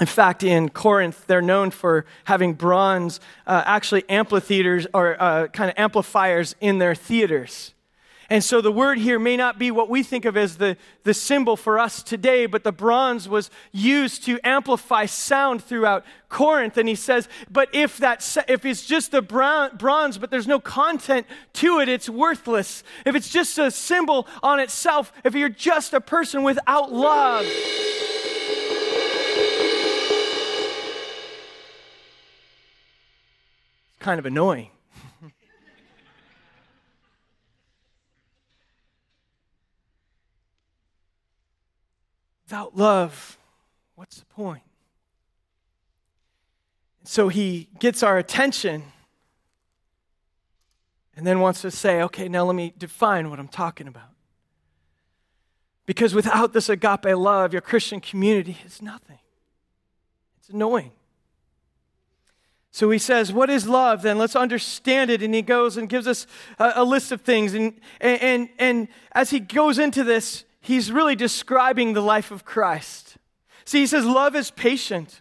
In 0.00 0.06
fact, 0.06 0.42
in 0.42 0.70
Corinth, 0.70 1.24
they're 1.28 1.42
known 1.42 1.70
for 1.70 2.04
having 2.24 2.54
bronze, 2.54 3.20
uh, 3.46 3.62
actually 3.64 4.08
amphitheaters 4.08 4.88
or 4.92 5.20
uh, 5.22 5.46
kind 5.48 5.70
of 5.70 5.78
amplifiers 5.78 6.56
in 6.60 6.78
their 6.78 6.96
theaters. 6.96 7.74
And 8.30 8.42
so 8.42 8.60
the 8.60 8.72
word 8.72 8.98
here 8.98 9.18
may 9.18 9.36
not 9.36 9.58
be 9.58 9.70
what 9.70 9.90
we 9.90 10.02
think 10.02 10.24
of 10.24 10.36
as 10.36 10.56
the, 10.56 10.76
the 11.02 11.12
cymbal 11.12 11.56
for 11.56 11.78
us 11.78 12.02
today, 12.02 12.46
but 12.46 12.64
the 12.64 12.72
bronze 12.72 13.28
was 13.28 13.50
used 13.70 14.24
to 14.24 14.40
amplify 14.42 15.06
sound 15.06 15.62
throughout 15.62 16.04
Corinth. 16.28 16.78
And 16.78 16.88
he 16.88 16.94
says, 16.94 17.28
but 17.50 17.68
if 17.74 17.98
that 17.98 18.24
if 18.48 18.64
it's 18.64 18.86
just 18.86 19.10
the 19.10 19.20
bronze, 19.20 20.18
but 20.18 20.30
there's 20.30 20.46
no 20.46 20.58
content 20.58 21.26
to 21.54 21.80
it, 21.80 21.88
it's 21.88 22.08
worthless. 22.08 22.82
If 23.04 23.14
it's 23.14 23.28
just 23.28 23.58
a 23.58 23.70
cymbal 23.70 24.26
on 24.42 24.58
itself, 24.58 25.12
if 25.22 25.34
you're 25.34 25.48
just 25.48 25.92
a 25.92 26.00
person 26.00 26.42
without 26.42 26.92
love, 26.92 27.44
it's 27.44 27.58
kind 34.00 34.18
of 34.18 34.26
annoying. 34.26 34.70
Without 42.44 42.76
love, 42.76 43.38
what's 43.94 44.18
the 44.18 44.26
point? 44.26 44.62
So 47.04 47.28
he 47.28 47.68
gets 47.78 48.02
our 48.02 48.18
attention 48.18 48.84
and 51.16 51.26
then 51.26 51.40
wants 51.40 51.60
to 51.62 51.70
say, 51.70 52.02
okay, 52.02 52.28
now 52.28 52.44
let 52.44 52.56
me 52.56 52.72
define 52.76 53.30
what 53.30 53.38
I'm 53.38 53.48
talking 53.48 53.86
about. 53.86 54.10
Because 55.86 56.14
without 56.14 56.52
this 56.52 56.68
agape 56.68 57.04
love, 57.04 57.52
your 57.52 57.62
Christian 57.62 58.00
community 58.00 58.56
is 58.64 58.80
nothing. 58.80 59.18
It's 60.38 60.48
annoying. 60.48 60.92
So 62.70 62.90
he 62.90 62.98
says, 62.98 63.32
What 63.32 63.50
is 63.50 63.68
love? 63.68 64.02
Then 64.02 64.18
let's 64.18 64.34
understand 64.34 65.08
it. 65.08 65.22
And 65.22 65.32
he 65.32 65.42
goes 65.42 65.76
and 65.76 65.88
gives 65.88 66.08
us 66.08 66.26
a, 66.58 66.72
a 66.76 66.84
list 66.84 67.12
of 67.12 67.20
things. 67.20 67.54
And, 67.54 67.74
and, 68.00 68.48
and 68.58 68.88
as 69.12 69.30
he 69.30 69.38
goes 69.38 69.78
into 69.78 70.02
this, 70.02 70.44
he's 70.64 70.90
really 70.90 71.14
describing 71.14 71.92
the 71.92 72.00
life 72.00 72.30
of 72.30 72.44
Christ. 72.44 73.18
See, 73.66 73.80
he 73.80 73.86
says, 73.86 74.04
Love 74.04 74.34
is 74.34 74.50
patient, 74.50 75.20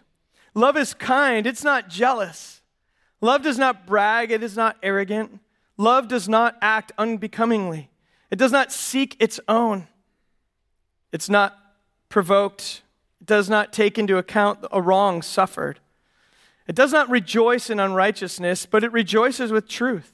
love 0.54 0.76
is 0.76 0.94
kind, 0.94 1.46
it's 1.46 1.62
not 1.62 1.88
jealous. 1.88 2.62
Love 3.20 3.42
does 3.42 3.58
not 3.58 3.86
brag, 3.86 4.30
it 4.30 4.42
is 4.42 4.56
not 4.56 4.76
arrogant. 4.82 5.40
Love 5.76 6.08
does 6.08 6.28
not 6.28 6.56
act 6.60 6.92
unbecomingly, 6.98 7.90
it 8.30 8.36
does 8.36 8.52
not 8.52 8.72
seek 8.72 9.16
its 9.20 9.38
own. 9.46 9.86
It's 11.12 11.28
not 11.28 11.56
provoked, 12.08 12.82
it 13.20 13.26
does 13.26 13.48
not 13.48 13.72
take 13.72 13.98
into 13.98 14.18
account 14.18 14.60
a 14.72 14.82
wrong 14.82 15.22
suffered. 15.22 15.78
It 16.66 16.74
does 16.74 16.92
not 16.92 17.10
rejoice 17.10 17.68
in 17.68 17.78
unrighteousness, 17.78 18.66
but 18.66 18.82
it 18.82 18.92
rejoices 18.92 19.52
with 19.52 19.68
truth. 19.68 20.12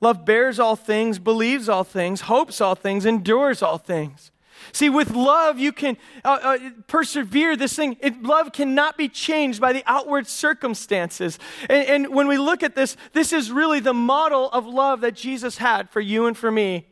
Love 0.00 0.26
bears 0.26 0.60
all 0.60 0.76
things, 0.76 1.18
believes 1.18 1.68
all 1.68 1.82
things, 1.82 2.22
hopes 2.22 2.60
all 2.60 2.74
things, 2.74 3.06
endures 3.06 3.62
all 3.62 3.78
things. 3.78 4.30
See, 4.72 4.88
with 4.88 5.10
love, 5.10 5.58
you 5.58 5.72
can 5.72 5.96
uh, 6.24 6.38
uh, 6.42 6.58
persevere 6.86 7.56
this 7.56 7.74
thing. 7.74 7.96
It, 8.00 8.22
love 8.22 8.52
cannot 8.52 8.96
be 8.96 9.08
changed 9.08 9.60
by 9.60 9.72
the 9.72 9.82
outward 9.86 10.26
circumstances. 10.26 11.38
And, 11.68 11.88
and 11.88 12.14
when 12.14 12.28
we 12.28 12.38
look 12.38 12.62
at 12.62 12.74
this, 12.74 12.96
this 13.12 13.32
is 13.32 13.50
really 13.50 13.80
the 13.80 13.94
model 13.94 14.50
of 14.50 14.66
love 14.66 15.00
that 15.02 15.14
Jesus 15.14 15.58
had 15.58 15.90
for 15.90 16.00
you 16.00 16.26
and 16.26 16.36
for 16.36 16.50
me. 16.50 16.86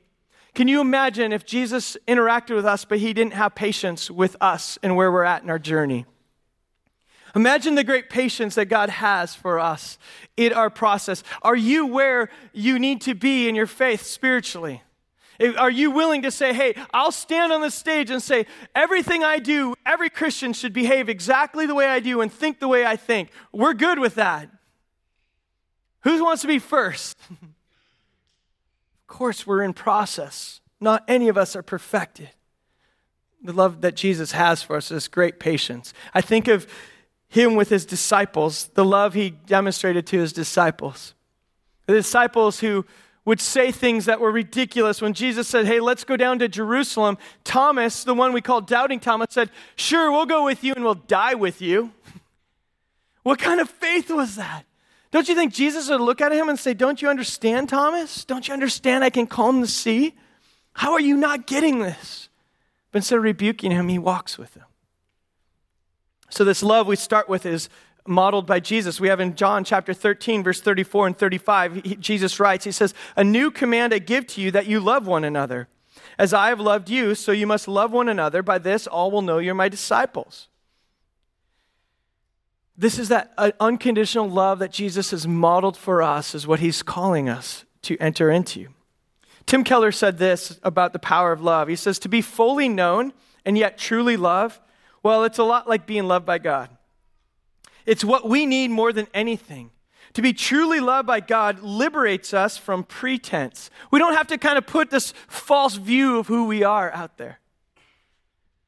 Can 0.54 0.68
you 0.68 0.80
imagine 0.80 1.32
if 1.32 1.44
Jesus 1.44 1.98
interacted 2.08 2.56
with 2.56 2.64
us, 2.64 2.84
but 2.86 2.98
he 2.98 3.12
didn't 3.12 3.34
have 3.34 3.54
patience 3.54 4.10
with 4.10 4.36
us 4.40 4.78
and 4.82 4.96
where 4.96 5.12
we're 5.12 5.24
at 5.24 5.42
in 5.42 5.50
our 5.50 5.58
journey? 5.58 6.06
Imagine 7.34 7.74
the 7.74 7.84
great 7.84 8.08
patience 8.08 8.54
that 8.54 8.64
God 8.64 8.88
has 8.88 9.34
for 9.34 9.60
us 9.60 9.98
in 10.38 10.54
our 10.54 10.70
process. 10.70 11.22
Are 11.42 11.54
you 11.54 11.86
where 11.86 12.30
you 12.54 12.78
need 12.78 13.02
to 13.02 13.14
be 13.14 13.46
in 13.46 13.54
your 13.54 13.66
faith 13.66 14.02
spiritually? 14.02 14.82
Are 15.58 15.70
you 15.70 15.90
willing 15.90 16.22
to 16.22 16.30
say, 16.30 16.54
hey, 16.54 16.74
I'll 16.92 17.12
stand 17.12 17.52
on 17.52 17.60
the 17.60 17.70
stage 17.70 18.10
and 18.10 18.22
say, 18.22 18.46
everything 18.74 19.22
I 19.22 19.38
do, 19.38 19.74
every 19.84 20.10
Christian 20.10 20.52
should 20.52 20.72
behave 20.72 21.08
exactly 21.08 21.66
the 21.66 21.74
way 21.74 21.86
I 21.86 22.00
do 22.00 22.20
and 22.20 22.32
think 22.32 22.58
the 22.58 22.68
way 22.68 22.86
I 22.86 22.96
think? 22.96 23.30
We're 23.52 23.74
good 23.74 23.98
with 23.98 24.14
that. 24.14 24.48
Who 26.02 26.22
wants 26.22 26.42
to 26.42 26.48
be 26.48 26.58
first? 26.58 27.18
of 27.30 27.46
course, 29.06 29.46
we're 29.46 29.62
in 29.62 29.72
process. 29.72 30.60
Not 30.80 31.04
any 31.08 31.28
of 31.28 31.36
us 31.36 31.56
are 31.56 31.62
perfected. 31.62 32.30
The 33.42 33.52
love 33.52 33.80
that 33.82 33.96
Jesus 33.96 34.32
has 34.32 34.62
for 34.62 34.76
us 34.76 34.90
is 34.90 35.08
great 35.08 35.38
patience. 35.38 35.92
I 36.14 36.20
think 36.20 36.48
of 36.48 36.66
him 37.28 37.54
with 37.54 37.68
his 37.68 37.84
disciples, 37.84 38.68
the 38.74 38.84
love 38.84 39.14
he 39.14 39.30
demonstrated 39.30 40.06
to 40.06 40.18
his 40.18 40.32
disciples. 40.32 41.14
The 41.86 41.94
disciples 41.94 42.60
who 42.60 42.86
would 43.26 43.40
say 43.40 43.72
things 43.72 44.06
that 44.06 44.20
were 44.20 44.30
ridiculous. 44.30 45.02
When 45.02 45.12
Jesus 45.12 45.46
said, 45.48 45.66
Hey, 45.66 45.80
let's 45.80 46.04
go 46.04 46.16
down 46.16 46.38
to 46.38 46.48
Jerusalem, 46.48 47.18
Thomas, 47.44 48.04
the 48.04 48.14
one 48.14 48.32
we 48.32 48.40
call 48.40 48.62
Doubting 48.62 49.00
Thomas, 49.00 49.26
said, 49.30 49.50
Sure, 49.74 50.10
we'll 50.10 50.26
go 50.26 50.44
with 50.44 50.64
you 50.64 50.72
and 50.74 50.84
we'll 50.84 50.94
die 50.94 51.34
with 51.34 51.60
you. 51.60 51.92
what 53.24 53.38
kind 53.38 53.60
of 53.60 53.68
faith 53.68 54.10
was 54.10 54.36
that? 54.36 54.64
Don't 55.10 55.28
you 55.28 55.34
think 55.34 55.52
Jesus 55.52 55.90
would 55.90 56.00
look 56.00 56.20
at 56.20 56.32
him 56.32 56.48
and 56.48 56.58
say, 56.58 56.72
Don't 56.72 57.02
you 57.02 57.08
understand, 57.08 57.68
Thomas? 57.68 58.24
Don't 58.24 58.46
you 58.46 58.54
understand 58.54 59.04
I 59.04 59.10
can 59.10 59.26
calm 59.26 59.60
the 59.60 59.66
sea? 59.66 60.14
How 60.72 60.92
are 60.92 61.00
you 61.00 61.16
not 61.16 61.46
getting 61.46 61.80
this? 61.80 62.28
But 62.92 62.98
instead 62.98 63.16
of 63.16 63.24
rebuking 63.24 63.72
him, 63.72 63.88
he 63.88 63.98
walks 63.98 64.38
with 64.38 64.54
him. 64.54 64.64
So, 66.28 66.44
this 66.44 66.62
love 66.62 66.86
we 66.86 66.96
start 66.96 67.28
with 67.28 67.44
is 67.44 67.68
modeled 68.08 68.46
by 68.46 68.60
Jesus. 68.60 69.00
We 69.00 69.08
have 69.08 69.20
in 69.20 69.34
John 69.34 69.64
chapter 69.64 69.92
13, 69.94 70.42
verse 70.42 70.60
34 70.60 71.08
and 71.08 71.18
35, 71.18 71.74
he, 71.84 71.96
Jesus 71.96 72.38
writes, 72.40 72.64
He 72.64 72.72
says, 72.72 72.94
A 73.16 73.24
new 73.24 73.50
command 73.50 73.92
I 73.92 73.98
give 73.98 74.26
to 74.28 74.40
you 74.40 74.50
that 74.52 74.66
you 74.66 74.80
love 74.80 75.06
one 75.06 75.24
another. 75.24 75.68
As 76.18 76.32
I 76.32 76.48
have 76.48 76.60
loved 76.60 76.88
you, 76.88 77.14
so 77.14 77.32
you 77.32 77.46
must 77.46 77.68
love 77.68 77.92
one 77.92 78.08
another. 78.08 78.42
By 78.42 78.58
this, 78.58 78.86
all 78.86 79.10
will 79.10 79.22
know 79.22 79.38
you're 79.38 79.54
my 79.54 79.68
disciples. 79.68 80.48
This 82.78 82.98
is 82.98 83.08
that 83.08 83.32
uh, 83.38 83.52
unconditional 83.58 84.28
love 84.28 84.58
that 84.58 84.70
Jesus 84.70 85.10
has 85.10 85.26
modeled 85.26 85.76
for 85.76 86.02
us, 86.02 86.34
is 86.34 86.46
what 86.46 86.60
he's 86.60 86.82
calling 86.82 87.28
us 87.28 87.64
to 87.82 87.96
enter 87.98 88.30
into. 88.30 88.68
Tim 89.46 89.64
Keller 89.64 89.92
said 89.92 90.18
this 90.18 90.58
about 90.62 90.92
the 90.92 90.98
power 90.98 91.32
of 91.32 91.40
love. 91.40 91.68
He 91.68 91.76
says, 91.76 91.98
To 92.00 92.08
be 92.08 92.20
fully 92.20 92.68
known 92.68 93.12
and 93.44 93.56
yet 93.56 93.78
truly 93.78 94.16
love, 94.16 94.60
well, 95.02 95.24
it's 95.24 95.38
a 95.38 95.44
lot 95.44 95.68
like 95.68 95.86
being 95.86 96.08
loved 96.08 96.26
by 96.26 96.38
God. 96.38 96.75
It's 97.86 98.04
what 98.04 98.28
we 98.28 98.44
need 98.44 98.70
more 98.70 98.92
than 98.92 99.06
anything. 99.14 99.70
To 100.14 100.22
be 100.22 100.32
truly 100.32 100.80
loved 100.80 101.06
by 101.06 101.20
God 101.20 101.60
liberates 101.60 102.34
us 102.34 102.56
from 102.56 102.84
pretense. 102.84 103.70
We 103.90 103.98
don't 103.98 104.14
have 104.14 104.26
to 104.28 104.38
kind 104.38 104.58
of 104.58 104.66
put 104.66 104.90
this 104.90 105.12
false 105.28 105.76
view 105.76 106.18
of 106.18 106.26
who 106.26 106.46
we 106.46 106.62
are 106.62 106.90
out 106.92 107.18
there. 107.18 107.40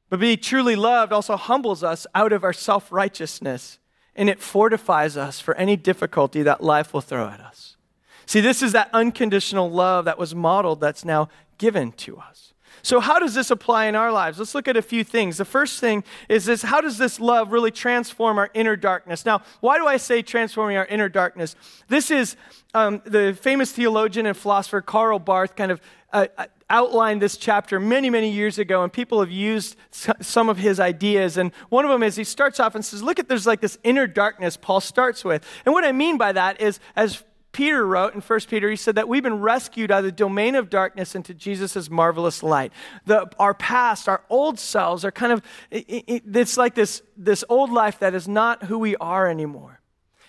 But 0.09 0.19
be 0.19 0.37
truly 0.37 0.75
loved 0.75 1.11
also 1.11 1.35
humbles 1.37 1.83
us 1.83 2.07
out 2.15 2.33
of 2.33 2.43
our 2.43 2.53
self 2.53 2.91
righteousness 2.91 3.79
and 4.15 4.29
it 4.29 4.39
fortifies 4.39 5.15
us 5.15 5.39
for 5.39 5.55
any 5.55 5.75
difficulty 5.75 6.43
that 6.43 6.63
life 6.63 6.93
will 6.93 7.01
throw 7.01 7.27
at 7.27 7.39
us. 7.39 7.77
See, 8.25 8.41
this 8.41 8.61
is 8.61 8.73
that 8.73 8.89
unconditional 8.93 9.71
love 9.71 10.05
that 10.05 10.19
was 10.19 10.35
modeled 10.35 10.81
that's 10.81 11.05
now 11.05 11.29
given 11.57 11.91
to 11.93 12.17
us. 12.17 12.48
So, 12.89 12.99
how 12.99 13.19
does 13.19 13.35
this 13.35 13.51
apply 13.51 13.85
in 13.85 13.95
our 13.95 14.11
lives? 14.11 14.39
Let's 14.39 14.55
look 14.55 14.67
at 14.67 14.75
a 14.75 14.81
few 14.81 15.03
things. 15.03 15.37
The 15.37 15.45
first 15.45 15.79
thing 15.79 16.03
is 16.27 16.45
this 16.45 16.63
how 16.63 16.81
does 16.81 16.97
this 16.97 17.19
love 17.19 17.51
really 17.51 17.69
transform 17.69 18.39
our 18.39 18.49
inner 18.55 18.75
darkness? 18.75 19.27
Now, 19.27 19.43
why 19.59 19.77
do 19.77 19.85
I 19.85 19.97
say 19.97 20.23
transforming 20.23 20.75
our 20.75 20.87
inner 20.87 21.07
darkness? 21.07 21.55
This 21.87 22.09
is 22.09 22.35
um, 22.73 23.03
the 23.05 23.37
famous 23.39 23.71
theologian 23.71 24.25
and 24.25 24.35
philosopher 24.35 24.81
Karl 24.81 25.19
Barth 25.19 25.55
kind 25.55 25.71
of 25.71 25.81
uh, 26.11 26.25
uh 26.35 26.47
outlined 26.67 27.21
this 27.21 27.37
chapter 27.37 27.79
many, 27.79 28.09
many 28.09 28.31
years 28.31 28.57
ago, 28.57 28.83
and 28.83 28.91
people 28.91 29.19
have 29.19 29.31
used 29.31 29.75
some 29.91 30.49
of 30.49 30.57
his 30.57 30.79
ideas. 30.79 31.37
And 31.37 31.51
one 31.69 31.85
of 31.85 31.91
them 31.91 32.01
is 32.01 32.15
he 32.15 32.23
starts 32.23 32.59
off 32.59 32.73
and 32.73 32.83
says, 32.83 33.03
Look 33.03 33.19
at 33.19 33.27
there's 33.27 33.45
like 33.45 33.61
this 33.61 33.77
inner 33.83 34.07
darkness 34.07 34.57
Paul 34.57 34.81
starts 34.81 35.23
with. 35.23 35.45
And 35.63 35.73
what 35.75 35.85
I 35.85 35.91
mean 35.91 36.17
by 36.17 36.31
that 36.31 36.59
is, 36.59 36.79
as 36.95 37.23
Peter 37.59 37.85
wrote 37.85 38.15
in 38.15 38.21
1 38.21 38.39
Peter, 38.47 38.69
he 38.69 38.77
said 38.77 38.95
that 38.95 39.09
we've 39.09 39.21
been 39.21 39.41
rescued 39.41 39.91
out 39.91 39.99
of 39.99 40.05
the 40.05 40.13
domain 40.13 40.55
of 40.55 40.69
darkness 40.69 41.13
into 41.13 41.33
Jesus' 41.33 41.89
marvelous 41.89 42.41
light. 42.41 42.71
The, 43.05 43.29
our 43.37 43.53
past, 43.53 44.07
our 44.07 44.23
old 44.29 44.57
selves 44.57 45.03
are 45.03 45.11
kind 45.11 45.33
of, 45.33 45.41
it, 45.69 45.83
it, 45.89 46.23
it's 46.33 46.55
like 46.55 46.73
this, 46.73 47.01
this 47.17 47.43
old 47.49 47.69
life 47.69 47.99
that 47.99 48.15
is 48.15 48.29
not 48.29 48.63
who 48.63 48.79
we 48.79 48.95
are 48.95 49.27
anymore. 49.27 49.81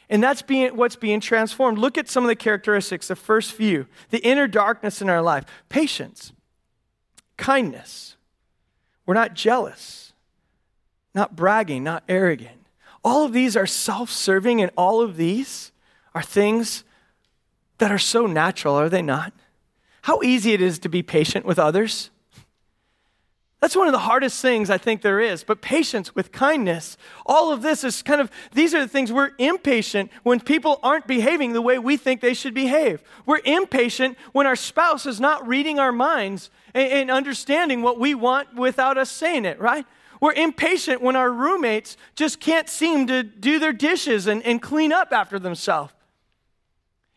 And 0.08 0.20
that's 0.20 0.42
being, 0.42 0.74
what's 0.74 0.96
being 0.96 1.20
transformed. 1.20 1.78
Look 1.78 1.96
at 1.96 2.08
some 2.08 2.24
of 2.24 2.28
the 2.28 2.34
characteristics, 2.34 3.06
the 3.06 3.14
first 3.14 3.52
few 3.52 3.86
the 4.08 4.18
inner 4.26 4.48
darkness 4.48 5.00
in 5.00 5.08
our 5.08 5.22
life 5.22 5.44
patience, 5.68 6.32
kindness. 7.36 8.16
We're 9.06 9.14
not 9.14 9.34
jealous, 9.34 10.14
not 11.14 11.36
bragging, 11.36 11.84
not 11.84 12.02
arrogant. 12.08 12.66
All 13.04 13.24
of 13.24 13.32
these 13.32 13.56
are 13.56 13.68
self 13.68 14.10
serving, 14.10 14.60
and 14.60 14.72
all 14.76 15.00
of 15.00 15.16
these 15.16 15.70
are 16.12 16.22
things 16.22 16.82
that 17.80 17.90
are 17.90 17.98
so 17.98 18.26
natural, 18.26 18.74
are 18.74 18.88
they 18.88 19.02
not? 19.02 19.32
How 20.02 20.22
easy 20.22 20.52
it 20.52 20.62
is 20.62 20.78
to 20.80 20.88
be 20.88 21.02
patient 21.02 21.44
with 21.44 21.58
others. 21.58 22.10
That's 23.60 23.76
one 23.76 23.88
of 23.88 23.92
the 23.92 23.98
hardest 23.98 24.40
things 24.40 24.70
I 24.70 24.78
think 24.78 25.02
there 25.02 25.20
is. 25.20 25.44
But 25.44 25.60
patience 25.60 26.14
with 26.14 26.32
kindness, 26.32 26.96
all 27.26 27.52
of 27.52 27.60
this 27.60 27.84
is 27.84 28.02
kind 28.02 28.20
of, 28.20 28.30
these 28.52 28.74
are 28.74 28.80
the 28.80 28.88
things 28.88 29.12
we're 29.12 29.32
impatient 29.38 30.10
when 30.22 30.40
people 30.40 30.80
aren't 30.82 31.06
behaving 31.06 31.52
the 31.52 31.60
way 31.60 31.78
we 31.78 31.98
think 31.98 32.20
they 32.20 32.32
should 32.32 32.54
behave. 32.54 33.02
We're 33.26 33.42
impatient 33.44 34.16
when 34.32 34.46
our 34.46 34.56
spouse 34.56 35.04
is 35.04 35.20
not 35.20 35.46
reading 35.46 35.78
our 35.78 35.92
minds 35.92 36.50
and, 36.72 36.90
and 36.90 37.10
understanding 37.10 37.82
what 37.82 37.98
we 37.98 38.14
want 38.14 38.54
without 38.54 38.96
us 38.96 39.10
saying 39.10 39.44
it, 39.44 39.60
right? 39.60 39.84
We're 40.22 40.32
impatient 40.32 41.02
when 41.02 41.16
our 41.16 41.30
roommates 41.30 41.98
just 42.14 42.40
can't 42.40 42.68
seem 42.68 43.06
to 43.08 43.22
do 43.22 43.58
their 43.58 43.72
dishes 43.74 44.26
and, 44.26 44.42
and 44.42 44.60
clean 44.60 44.92
up 44.92 45.12
after 45.12 45.38
themselves. 45.38 45.92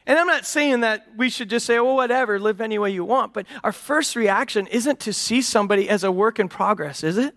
And 0.05 0.19
I'm 0.19 0.27
not 0.27 0.45
saying 0.45 0.81
that 0.81 1.07
we 1.15 1.29
should 1.29 1.49
just 1.49 1.65
say, 1.65 1.79
well, 1.79 1.95
whatever, 1.95 2.39
live 2.39 2.59
any 2.59 2.77
way 2.77 2.91
you 2.91 3.05
want. 3.05 3.33
But 3.33 3.45
our 3.63 3.71
first 3.71 4.15
reaction 4.15 4.67
isn't 4.67 4.99
to 5.01 5.13
see 5.13 5.41
somebody 5.41 5.89
as 5.89 6.03
a 6.03 6.11
work 6.11 6.39
in 6.39 6.49
progress, 6.49 7.03
is 7.03 7.17
it? 7.17 7.35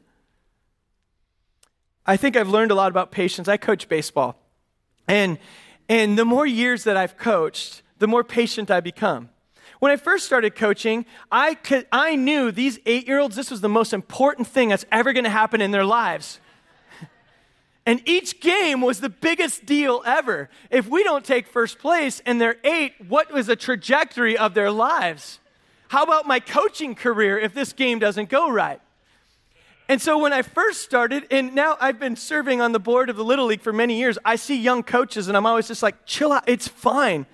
I 2.04 2.16
think 2.16 2.36
I've 2.36 2.48
learned 2.48 2.70
a 2.70 2.74
lot 2.74 2.90
about 2.90 3.10
patience. 3.10 3.48
I 3.48 3.56
coach 3.56 3.88
baseball. 3.88 4.36
And, 5.08 5.38
and 5.88 6.18
the 6.18 6.24
more 6.24 6.46
years 6.46 6.84
that 6.84 6.96
I've 6.96 7.16
coached, 7.16 7.82
the 7.98 8.08
more 8.08 8.24
patient 8.24 8.70
I 8.70 8.80
become. 8.80 9.30
When 9.78 9.92
I 9.92 9.96
first 9.96 10.24
started 10.24 10.54
coaching, 10.54 11.04
I, 11.30 11.54
could, 11.54 11.86
I 11.92 12.16
knew 12.16 12.50
these 12.50 12.78
eight 12.86 13.06
year 13.06 13.18
olds, 13.18 13.36
this 13.36 13.50
was 13.50 13.60
the 13.60 13.68
most 13.68 13.92
important 13.92 14.48
thing 14.48 14.70
that's 14.70 14.86
ever 14.90 15.12
going 15.12 15.24
to 15.24 15.30
happen 15.30 15.60
in 15.60 15.70
their 15.70 15.84
lives. 15.84 16.40
And 17.86 18.02
each 18.04 18.40
game 18.40 18.80
was 18.80 18.98
the 18.98 19.08
biggest 19.08 19.64
deal 19.64 20.02
ever. 20.04 20.50
If 20.70 20.88
we 20.88 21.04
don't 21.04 21.24
take 21.24 21.46
first 21.46 21.78
place 21.78 22.20
and 22.26 22.40
they're 22.40 22.56
eight, 22.64 22.94
what 23.06 23.32
was 23.32 23.46
the 23.46 23.54
trajectory 23.54 24.36
of 24.36 24.54
their 24.54 24.72
lives? 24.72 25.38
How 25.88 26.02
about 26.02 26.26
my 26.26 26.40
coaching 26.40 26.96
career 26.96 27.38
if 27.38 27.54
this 27.54 27.72
game 27.72 28.00
doesn't 28.00 28.28
go 28.28 28.50
right? 28.50 28.80
And 29.88 30.02
so 30.02 30.18
when 30.18 30.32
I 30.32 30.42
first 30.42 30.82
started, 30.82 31.28
and 31.30 31.54
now 31.54 31.76
I've 31.80 32.00
been 32.00 32.16
serving 32.16 32.60
on 32.60 32.72
the 32.72 32.80
board 32.80 33.08
of 33.08 33.14
the 33.14 33.22
Little 33.22 33.46
League 33.46 33.60
for 33.60 33.72
many 33.72 33.96
years, 33.96 34.18
I 34.24 34.34
see 34.34 34.60
young 34.60 34.82
coaches 34.82 35.28
and 35.28 35.36
I'm 35.36 35.46
always 35.46 35.68
just 35.68 35.80
like, 35.80 36.06
chill 36.06 36.32
out, 36.32 36.42
it's 36.48 36.66
fine. 36.66 37.24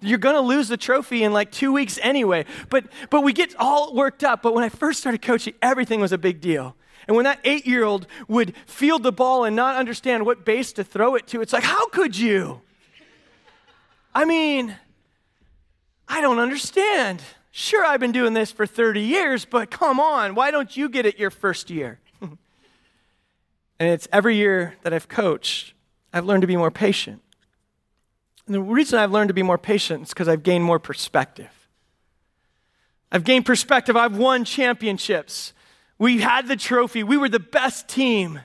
You're 0.00 0.18
to 0.18 0.40
lose 0.40 0.66
the 0.66 0.76
trophy 0.76 1.22
in 1.22 1.32
like 1.32 1.52
two 1.52 1.72
weeks 1.72 2.00
anyway. 2.02 2.46
But, 2.68 2.86
but 3.10 3.20
we 3.20 3.32
get 3.32 3.54
all 3.56 3.94
worked 3.94 4.24
up. 4.24 4.42
But 4.42 4.54
when 4.54 4.64
I 4.64 4.70
first 4.70 4.98
started 4.98 5.22
coaching, 5.22 5.54
everything 5.62 6.00
was 6.00 6.10
a 6.10 6.18
big 6.18 6.40
deal. 6.40 6.74
And 7.06 7.16
when 7.16 7.24
that 7.24 7.40
eight 7.44 7.66
year 7.66 7.84
old 7.84 8.06
would 8.28 8.54
field 8.66 9.02
the 9.02 9.12
ball 9.12 9.44
and 9.44 9.56
not 9.56 9.76
understand 9.76 10.26
what 10.26 10.44
base 10.44 10.72
to 10.74 10.84
throw 10.84 11.14
it 11.14 11.26
to, 11.28 11.40
it's 11.40 11.52
like, 11.52 11.64
how 11.64 11.88
could 11.88 12.16
you? 12.16 12.60
I 14.14 14.24
mean, 14.24 14.76
I 16.08 16.20
don't 16.20 16.38
understand. 16.38 17.22
Sure, 17.52 17.84
I've 17.84 18.00
been 18.00 18.12
doing 18.12 18.34
this 18.34 18.52
for 18.52 18.66
30 18.66 19.00
years, 19.00 19.44
but 19.44 19.70
come 19.70 19.98
on, 19.98 20.34
why 20.34 20.50
don't 20.50 20.76
you 20.76 20.88
get 20.88 21.06
it 21.06 21.18
your 21.18 21.30
first 21.30 21.70
year? 21.70 21.98
and 22.20 22.38
it's 23.78 24.06
every 24.12 24.36
year 24.36 24.76
that 24.82 24.92
I've 24.92 25.08
coached, 25.08 25.74
I've 26.12 26.24
learned 26.24 26.42
to 26.42 26.46
be 26.46 26.56
more 26.56 26.70
patient. 26.70 27.22
And 28.46 28.54
the 28.54 28.60
reason 28.60 28.98
I've 28.98 29.12
learned 29.12 29.28
to 29.28 29.34
be 29.34 29.42
more 29.42 29.58
patient 29.58 30.04
is 30.04 30.08
because 30.08 30.26
I've 30.28 30.42
gained 30.42 30.64
more 30.64 30.80
perspective. 30.80 31.68
I've 33.12 33.24
gained 33.24 33.46
perspective. 33.46 33.96
I've 33.96 34.16
won 34.16 34.44
championships. 34.44 35.52
We 36.00 36.18
had 36.18 36.48
the 36.48 36.56
trophy. 36.56 37.04
We 37.04 37.18
were 37.18 37.28
the 37.28 37.38
best 37.38 37.86
team. 37.86 38.40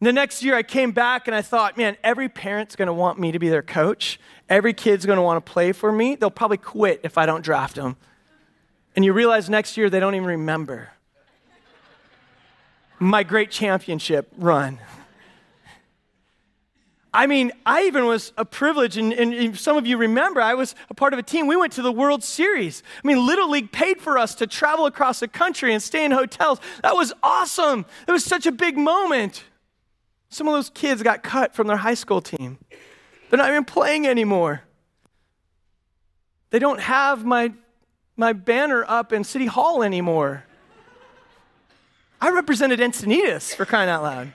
The 0.00 0.12
next 0.12 0.42
year 0.42 0.56
I 0.56 0.64
came 0.64 0.90
back 0.90 1.28
and 1.28 1.34
I 1.34 1.40
thought, 1.40 1.78
man, 1.78 1.96
every 2.02 2.28
parent's 2.28 2.74
going 2.74 2.88
to 2.88 2.92
want 2.92 3.16
me 3.16 3.30
to 3.30 3.38
be 3.38 3.48
their 3.48 3.62
coach. 3.62 4.18
Every 4.48 4.74
kid's 4.74 5.06
going 5.06 5.16
to 5.16 5.22
want 5.22 5.46
to 5.46 5.52
play 5.52 5.70
for 5.70 5.92
me. 5.92 6.16
They'll 6.16 6.32
probably 6.32 6.56
quit 6.56 7.00
if 7.04 7.16
I 7.16 7.26
don't 7.26 7.42
draft 7.42 7.76
them. 7.76 7.96
And 8.96 9.04
you 9.04 9.12
realize 9.12 9.48
next 9.48 9.76
year 9.76 9.88
they 9.88 10.00
don't 10.00 10.16
even 10.16 10.26
remember 10.26 10.90
my 12.98 13.22
great 13.22 13.52
championship 13.52 14.32
run. 14.36 14.80
I 17.14 17.28
mean, 17.28 17.52
I 17.64 17.84
even 17.84 18.06
was 18.06 18.32
a 18.36 18.44
privilege, 18.44 18.96
and, 18.96 19.12
and, 19.12 19.56
some 19.56 19.76
of 19.76 19.86
you 19.86 19.96
remember, 19.96 20.40
I 20.40 20.54
was 20.54 20.74
a 20.90 20.94
part 20.94 21.12
of 21.12 21.18
a 21.20 21.22
team. 21.22 21.46
We 21.46 21.54
went 21.54 21.72
to 21.74 21.82
the 21.82 21.92
World 21.92 22.24
Series. 22.24 22.82
I 23.02 23.06
mean, 23.06 23.24
Little 23.24 23.48
League 23.48 23.70
paid 23.70 24.00
for 24.00 24.18
us 24.18 24.34
to 24.36 24.48
travel 24.48 24.86
across 24.86 25.20
the 25.20 25.28
country 25.28 25.72
and 25.72 25.80
stay 25.80 26.04
in 26.04 26.10
hotels. 26.10 26.58
That 26.82 26.96
was 26.96 27.12
awesome. 27.22 27.86
It 28.08 28.10
was 28.10 28.24
such 28.24 28.46
a 28.46 28.52
big 28.52 28.76
moment. 28.76 29.44
Some 30.28 30.48
of 30.48 30.54
those 30.54 30.70
kids 30.70 31.04
got 31.04 31.22
cut 31.22 31.54
from 31.54 31.68
their 31.68 31.76
high 31.76 31.94
school 31.94 32.20
team, 32.20 32.58
they're 33.30 33.38
not 33.38 33.48
even 33.48 33.64
playing 33.64 34.08
anymore. 34.08 34.62
They 36.50 36.58
don't 36.58 36.80
have 36.80 37.24
my, 37.24 37.52
my 38.16 38.32
banner 38.32 38.84
up 38.86 39.12
in 39.12 39.22
City 39.22 39.46
Hall 39.46 39.84
anymore. 39.84 40.44
I 42.20 42.30
represented 42.30 42.80
Encinitas 42.80 43.54
for 43.54 43.64
crying 43.64 43.88
out 43.88 44.02
loud. 44.02 44.32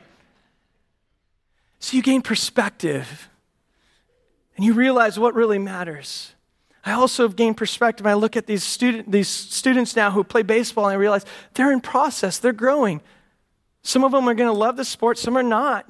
So 1.79 1.95
you 1.95 2.03
gain 2.03 2.21
perspective 2.21 3.29
and 4.55 4.65
you 4.65 4.73
realize 4.73 5.17
what 5.17 5.33
really 5.33 5.59
matters. 5.59 6.33
I 6.85 6.91
also 6.91 7.23
have 7.23 7.35
gained 7.35 7.57
perspective. 7.57 8.05
I 8.05 8.13
look 8.13 8.35
at 8.35 8.45
these, 8.45 8.63
student, 8.63 9.11
these 9.11 9.27
students 9.27 9.95
now 9.95 10.11
who 10.11 10.23
play 10.23 10.43
baseball 10.43 10.85
and 10.85 10.93
I 10.93 10.97
realize 10.97 11.25
they're 11.53 11.71
in 11.71 11.81
process, 11.81 12.37
they're 12.37 12.53
growing. 12.53 13.01
Some 13.81 14.03
of 14.03 14.11
them 14.11 14.27
are 14.27 14.33
going 14.33 14.51
to 14.51 14.57
love 14.57 14.75
the 14.75 14.85
sport, 14.85 15.17
some 15.17 15.37
are 15.37 15.43
not. 15.43 15.89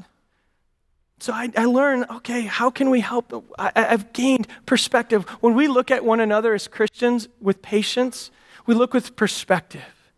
So 1.19 1.33
I, 1.33 1.51
I 1.57 1.65
learn, 1.65 2.05
okay, 2.17 2.41
how 2.41 2.69
can 2.69 2.89
we 2.89 3.01
help? 3.01 3.45
I, 3.57 3.71
I've 3.75 4.13
gained 4.13 4.47
perspective. 4.65 5.27
When 5.41 5.53
we 5.53 5.67
look 5.67 5.91
at 5.91 6.05
one 6.05 6.19
another 6.19 6.53
as 6.53 6.67
Christians 6.67 7.27
with 7.41 7.61
patience, 7.61 8.31
we 8.65 8.75
look 8.75 8.93
with 8.93 9.15
perspective. 9.15 10.11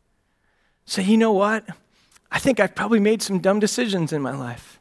Say, 0.86 1.03
you 1.03 1.17
know 1.17 1.31
what? 1.31 1.65
I 2.29 2.39
think 2.39 2.60
I've 2.60 2.75
probably 2.75 2.99
made 2.99 3.21
some 3.21 3.39
dumb 3.39 3.60
decisions 3.60 4.12
in 4.12 4.21
my 4.21 4.36
life. 4.36 4.81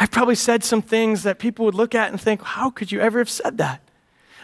I've 0.00 0.10
probably 0.10 0.34
said 0.34 0.64
some 0.64 0.80
things 0.80 1.24
that 1.24 1.38
people 1.38 1.66
would 1.66 1.74
look 1.74 1.94
at 1.94 2.10
and 2.10 2.18
think, 2.18 2.42
how 2.42 2.70
could 2.70 2.90
you 2.90 3.00
ever 3.00 3.18
have 3.18 3.28
said 3.28 3.58
that? 3.58 3.82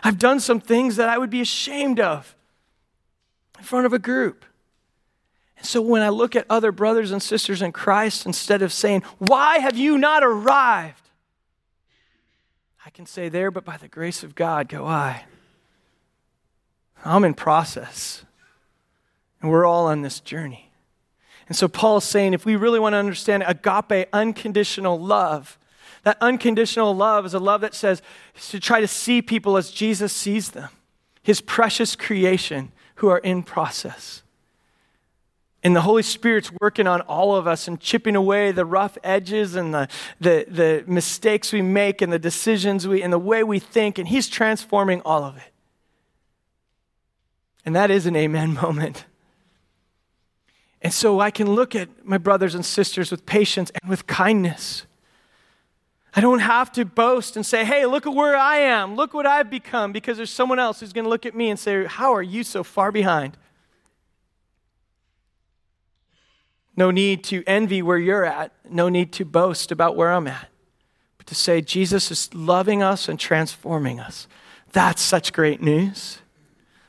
I've 0.05 0.19
done 0.19 0.39
some 0.39 0.61
things 0.61 0.97
that 0.97 1.09
I 1.09 1.17
would 1.17 1.31
be 1.31 1.41
ashamed 1.41 1.99
of 1.99 2.37
in 3.59 3.65
front 3.65 3.87
of 3.87 3.95
a 3.95 3.99
group. 3.99 4.45
And 5.57 5.67
so 5.67 5.81
when 5.81 6.03
I 6.03 6.11
look 6.11 6.37
at 6.37 6.45
other 6.51 6.73
brothers 6.73 7.11
and 7.11 7.23
sisters 7.23 7.63
in 7.63 7.73
Christ, 7.73 8.27
instead 8.27 8.61
of 8.61 8.71
saying, 8.71 9.03
Why 9.17 9.59
have 9.59 9.79
you 9.79 9.97
not 9.97 10.23
arrived? 10.23 11.09
I 12.85 12.91
can 12.91 13.07
say, 13.07 13.31
There, 13.31 13.51
but 13.51 13.65
by 13.65 13.79
the 13.79 13.89
grace 13.89 14.23
of 14.23 14.35
God 14.35 14.69
go 14.69 14.85
I. 14.85 15.25
I'm 17.03 17.25
in 17.25 17.33
process. 17.33 18.27
And 19.41 19.51
we're 19.51 19.65
all 19.65 19.87
on 19.87 20.03
this 20.03 20.21
journey. 20.21 20.66
And 21.49 21.57
so 21.57 21.69
Paul 21.69 21.99
is 21.99 22.05
saying 22.05 22.35
if 22.35 22.45
we 22.45 22.57
really 22.57 22.81
want 22.81 22.95
to 22.95 22.99
understand 22.99 23.45
agape, 23.47 24.09
unconditional 24.13 24.99
love, 24.99 25.59
that 26.03 26.19
unconditional 26.21 26.95
love 26.95 27.27
is 27.27 27.35
a 27.35 27.39
love 27.39 27.61
that 27.63 27.75
says 27.75 28.03
to 28.51 28.61
try 28.61 28.81
to 28.81 28.89
see 28.89 29.23
people 29.23 29.57
as 29.57 29.71
Jesus 29.71 30.13
sees 30.13 30.51
them, 30.51 30.71
his 31.23 31.41
precious 31.41 31.97
creation 31.97 32.73
who 32.97 33.09
are 33.09 33.19
in 33.19 33.43
process. 33.43 34.23
And 35.63 35.75
the 35.75 35.81
Holy 35.81 36.05
Spirit's 36.05 36.53
working 36.61 36.87
on 36.87 37.01
all 37.03 37.35
of 37.35 37.49
us 37.49 37.67
and 37.67 37.81
chipping 37.81 38.15
away 38.15 38.53
the 38.53 38.65
rough 38.65 38.97
edges 39.03 39.57
and 39.57 39.75
the, 39.75 39.89
the, 40.21 40.47
the 40.49 40.85
mistakes 40.87 41.53
we 41.53 41.61
make 41.61 42.01
and 42.01 42.13
the 42.13 42.21
decisions 42.21 42.87
we 42.87 43.03
and 43.03 43.13
the 43.13 43.19
way 43.19 43.43
we 43.43 43.59
think, 43.59 43.99
and 43.99 44.07
He's 44.07 44.29
transforming 44.29 45.01
all 45.01 45.25
of 45.25 45.37
it. 45.37 45.53
And 47.65 47.75
that 47.75 47.91
is 47.91 48.07
an 48.07 48.15
amen 48.15 48.55
moment. 48.63 49.07
And 50.83 50.93
so 50.93 51.21
I 51.21 51.31
can 51.31 51.55
look 51.55 51.75
at 51.75 52.07
my 52.07 52.19
brothers 52.19 52.55
and 52.55 52.65
sisters 52.65 53.11
with 53.11 53.27
patience 53.27 53.71
and 53.81 53.91
with 53.91 54.07
kindness. 54.07 54.87
I 56.15 56.21
don't 56.21 56.39
have 56.39 56.73
to 56.73 56.85
boast 56.85 57.37
and 57.37 57.45
say, 57.45 57.65
hey, 57.65 57.85
look 57.87 58.07
at 58.07 58.15
where 58.15 58.37
I 58.37 58.59
am. 58.59 58.95
Look 58.95 59.13
what 59.13 59.27
I've 59.27 59.51
become, 59.51 59.93
because 59.93 60.17
there's 60.17 60.31
someone 60.31 60.59
else 60.59 60.81
who's 60.81 60.93
going 60.93 61.05
to 61.05 61.11
look 61.11 61.27
at 61.27 61.35
me 61.35 61.51
and 61.51 61.59
say, 61.59 61.85
how 61.85 62.15
are 62.15 62.23
you 62.23 62.43
so 62.43 62.63
far 62.63 62.91
behind? 62.93 63.37
No 66.77 66.91
need 66.91 67.25
to 67.25 67.43
envy 67.47 67.83
where 67.83 67.99
you're 67.99 68.25
at. 68.25 68.53
No 68.69 68.89
need 68.89 69.13
to 69.15 69.25
boast 69.25 69.73
about 69.73 69.97
where 69.97 70.13
I'm 70.13 70.27
at. 70.27 70.49
But 71.19 71.27
to 71.29 71.35
say, 71.35 71.61
Jesus 71.61 72.11
is 72.11 72.33
loving 72.35 72.83
us 72.83 73.09
and 73.09 73.19
transforming 73.19 73.99
us. 73.99 74.27
That's 74.73 75.03
such 75.03 75.33
great 75.33 75.63
news. 75.63 76.19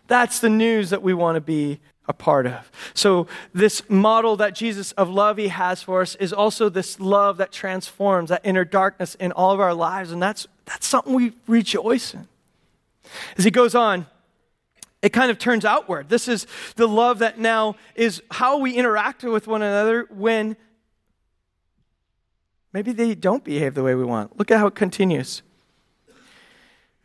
That's 0.08 0.40
the 0.40 0.50
news 0.50 0.90
that 0.90 1.02
we 1.02 1.14
want 1.14 1.36
to 1.36 1.42
be 1.42 1.80
a 2.08 2.14
part 2.14 2.48
of. 2.48 2.72
So, 2.94 3.28
this 3.54 3.82
model 3.90 4.38
that 4.38 4.56
Jesus 4.56 4.94
of 4.94 5.10
love 5.10 5.38
he 5.38 5.50
has 5.50 5.84
for 5.84 6.02
us 6.02 6.16
is 6.16 6.32
also 6.32 6.70
this 6.70 7.00
love 7.00 7.38
that 7.38 7.52
transforms, 7.52 8.30
that 8.30 8.42
inner 8.44 8.64
darkness 8.64 9.16
in 9.16 9.32
all 9.34 9.52
of 9.52 9.60
our 9.60 9.74
lives. 9.74 10.12
And 10.12 10.22
that's, 10.22 10.48
that's 10.66 10.88
something 10.88 11.14
we 11.14 11.34
rejoice 11.48 12.14
in. 12.14 12.28
As 13.38 13.44
he 13.44 13.52
goes 13.52 13.76
on, 13.76 14.06
it 15.02 15.10
kind 15.10 15.30
of 15.30 15.38
turns 15.38 15.66
outward. 15.66 16.10
This 16.10 16.28
is 16.28 16.48
the 16.76 16.88
love 16.88 17.20
that 17.20 17.38
now 17.40 17.76
is 17.96 18.22
how 18.32 18.58
we 18.58 18.74
interact 18.74 19.24
with 19.24 19.48
one 19.48 19.62
another 19.62 20.08
when 20.10 20.58
maybe 22.74 22.94
they 22.94 23.16
don't 23.16 23.44
behave 23.44 23.76
the 23.76 23.84
way 23.84 23.96
we 23.96 24.04
want. 24.04 24.38
Look 24.40 24.50
at 24.50 24.60
how 24.60 24.68
it 24.68 24.76
continues. 24.76 25.44
It 26.08 26.16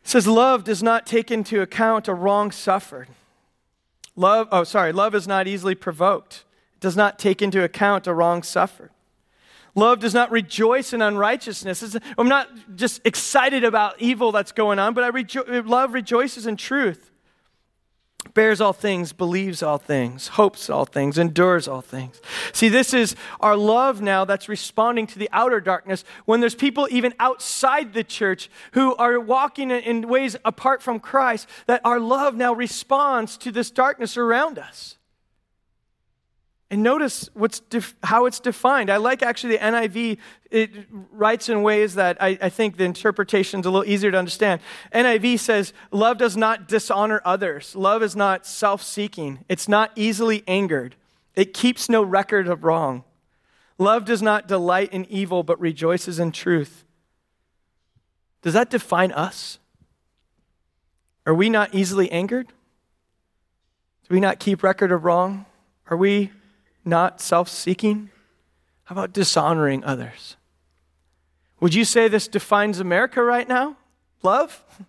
says, 0.03 0.27
Love 0.27 0.63
does 0.63 0.81
not 0.81 1.05
take 1.05 1.29
into 1.29 1.61
account 1.61 2.07
a 2.07 2.13
wrong 2.13 2.51
suffered. 2.51 3.09
Love, 4.15 4.47
oh, 4.51 4.63
sorry, 4.63 4.91
love 4.91 5.15
is 5.15 5.27
not 5.27 5.47
easily 5.47 5.75
provoked. 5.75 6.43
It 6.75 6.79
does 6.79 6.95
not 6.95 7.17
take 7.17 7.41
into 7.41 7.63
account 7.63 8.07
a 8.07 8.13
wrong 8.13 8.43
suffered. 8.43 8.91
Love 9.75 9.99
does 9.99 10.13
not 10.13 10.29
rejoice 10.29 10.93
in 10.93 11.01
unrighteousness. 11.01 11.97
I'm 12.17 12.27
not 12.27 12.47
just 12.75 13.01
excited 13.05 13.63
about 13.63 13.99
evil 13.99 14.31
that's 14.31 14.51
going 14.51 14.77
on, 14.77 14.93
but 14.93 15.03
I 15.03 15.09
rejo- 15.09 15.67
love 15.67 15.93
rejoices 15.93 16.45
in 16.45 16.57
truth 16.57 17.12
bears 18.23 18.61
all 18.61 18.73
things, 18.73 19.13
believes 19.13 19.61
all 19.61 19.77
things, 19.77 20.29
hopes 20.29 20.69
all 20.69 20.85
things, 20.85 21.17
endures 21.17 21.67
all 21.67 21.81
things. 21.81 22.21
See, 22.51 22.69
this 22.69 22.93
is 22.93 23.15
our 23.39 23.55
love 23.55 24.01
now 24.01 24.25
that's 24.25 24.49
responding 24.49 25.07
to 25.07 25.19
the 25.19 25.29
outer 25.31 25.59
darkness 25.59 26.03
when 26.25 26.39
there's 26.39 26.55
people 26.55 26.87
even 26.91 27.13
outside 27.19 27.93
the 27.93 28.03
church 28.03 28.49
who 28.73 28.95
are 28.95 29.19
walking 29.19 29.71
in 29.71 30.07
ways 30.07 30.35
apart 30.45 30.81
from 30.81 30.99
Christ, 30.99 31.47
that 31.67 31.81
our 31.83 31.99
love 31.99 32.35
now 32.35 32.53
responds 32.53 33.37
to 33.37 33.51
this 33.51 33.71
darkness 33.71 34.17
around 34.17 34.57
us. 34.57 34.97
And 36.73 36.81
notice 36.81 37.29
what's 37.35 37.59
def- 37.59 37.95
how 38.01 38.25
it's 38.25 38.39
defined. 38.39 38.89
I 38.89 38.97
like 38.97 39.21
actually 39.21 39.57
the 39.57 39.63
NIV, 39.63 40.17
it 40.49 40.71
writes 41.11 41.47
in 41.47 41.61
ways 41.61 41.93
that 41.93 42.19
I, 42.19 42.35
I 42.41 42.49
think 42.49 42.77
the 42.77 42.83
interpretation 42.83 43.59
is 43.59 43.67
a 43.67 43.69
little 43.69 43.87
easier 43.87 44.09
to 44.09 44.17
understand. 44.17 44.59
NIV 44.91 45.37
says, 45.37 45.71
Love 45.91 46.17
does 46.17 46.35
not 46.35 46.67
dishonor 46.67 47.21
others, 47.23 47.75
love 47.75 48.01
is 48.01 48.15
not 48.15 48.47
self 48.47 48.81
seeking, 48.81 49.45
it's 49.47 49.67
not 49.67 49.91
easily 49.95 50.43
angered, 50.47 50.95
it 51.35 51.53
keeps 51.53 51.89
no 51.89 52.01
record 52.01 52.47
of 52.47 52.63
wrong. 52.63 53.03
Love 53.77 54.03
does 54.03 54.23
not 54.23 54.47
delight 54.47 54.91
in 54.91 55.05
evil, 55.11 55.43
but 55.43 55.59
rejoices 55.59 56.17
in 56.17 56.31
truth. 56.31 56.85
Does 58.41 58.55
that 58.55 58.71
define 58.71 59.11
us? 59.11 59.59
Are 61.27 61.35
we 61.35 61.49
not 61.49 61.75
easily 61.75 62.11
angered? 62.11 62.47
Do 62.47 64.15
we 64.15 64.19
not 64.19 64.39
keep 64.39 64.63
record 64.63 64.91
of 64.91 65.05
wrong? 65.05 65.45
Are 65.85 65.97
we 65.97 66.31
not 66.85 67.21
self 67.21 67.49
seeking? 67.49 68.09
How 68.85 68.93
about 68.93 69.13
dishonoring 69.13 69.83
others? 69.83 70.35
Would 71.59 71.73
you 71.73 71.85
say 71.85 72.07
this 72.07 72.27
defines 72.27 72.79
America 72.79 73.23
right 73.23 73.47
now? 73.47 73.77
Love? 74.21 74.63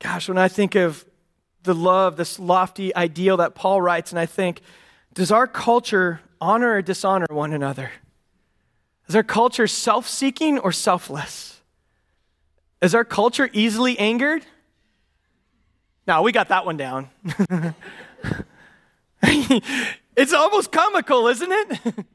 Gosh, 0.00 0.28
when 0.28 0.38
I 0.38 0.48
think 0.48 0.74
of 0.74 1.04
the 1.62 1.74
love, 1.74 2.16
this 2.16 2.38
lofty 2.38 2.94
ideal 2.94 3.38
that 3.38 3.54
Paul 3.54 3.80
writes, 3.80 4.12
and 4.12 4.18
I 4.18 4.26
think, 4.26 4.60
does 5.14 5.30
our 5.30 5.46
culture 5.46 6.20
honor 6.40 6.74
or 6.74 6.82
dishonor 6.82 7.26
one 7.30 7.52
another? 7.52 7.90
Is 9.08 9.16
our 9.16 9.22
culture 9.22 9.66
self 9.66 10.08
seeking 10.08 10.58
or 10.58 10.72
selfless? 10.72 11.60
Is 12.82 12.94
our 12.94 13.04
culture 13.04 13.48
easily 13.52 13.98
angered? 13.98 14.44
No, 16.06 16.22
we 16.22 16.32
got 16.32 16.48
that 16.48 16.66
one 16.66 16.76
down. 16.76 17.08
it's 20.16 20.32
almost 20.32 20.70
comical, 20.70 21.28
isn't 21.28 21.50
it? 21.50 22.06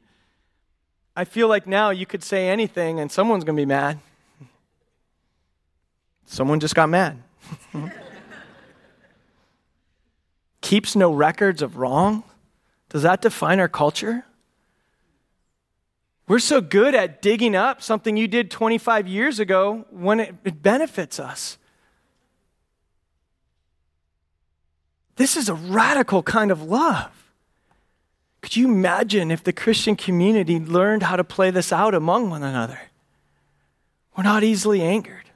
I 1.15 1.25
feel 1.25 1.47
like 1.47 1.67
now 1.67 1.89
you 1.89 2.05
could 2.05 2.23
say 2.23 2.49
anything 2.49 2.99
and 2.99 3.11
someone's 3.11 3.43
going 3.43 3.55
to 3.55 3.61
be 3.61 3.65
mad. 3.65 3.99
Someone 6.25 6.59
just 6.59 6.75
got 6.75 6.89
mad. 6.89 7.17
Keeps 10.61 10.95
no 10.95 11.11
records 11.11 11.61
of 11.61 11.77
wrong. 11.77 12.23
Does 12.89 13.01
that 13.03 13.21
define 13.21 13.59
our 13.59 13.67
culture? 13.67 14.25
We're 16.27 16.39
so 16.39 16.61
good 16.61 16.93
at 16.93 17.21
digging 17.21 17.55
up 17.55 17.81
something 17.81 18.15
you 18.15 18.27
did 18.27 18.51
25 18.51 19.07
years 19.07 19.39
ago 19.39 19.85
when 19.89 20.19
it, 20.19 20.35
it 20.45 20.61
benefits 20.61 21.19
us. 21.19 21.57
This 25.19 25.35
is 25.35 25.49
a 25.49 25.53
radical 25.53 26.23
kind 26.23 26.49
of 26.49 26.63
love. 26.63 27.11
Could 28.41 28.55
you 28.55 28.69
imagine 28.69 29.31
if 29.31 29.43
the 29.43 29.51
Christian 29.51 29.97
community 29.97 30.57
learned 30.61 31.03
how 31.03 31.17
to 31.17 31.25
play 31.25 31.51
this 31.51 31.73
out 31.73 31.93
among 31.93 32.29
one 32.29 32.41
another? 32.41 32.79
We're 34.15 34.23
not 34.23 34.45
easily 34.45 34.81
angered. 34.81 35.29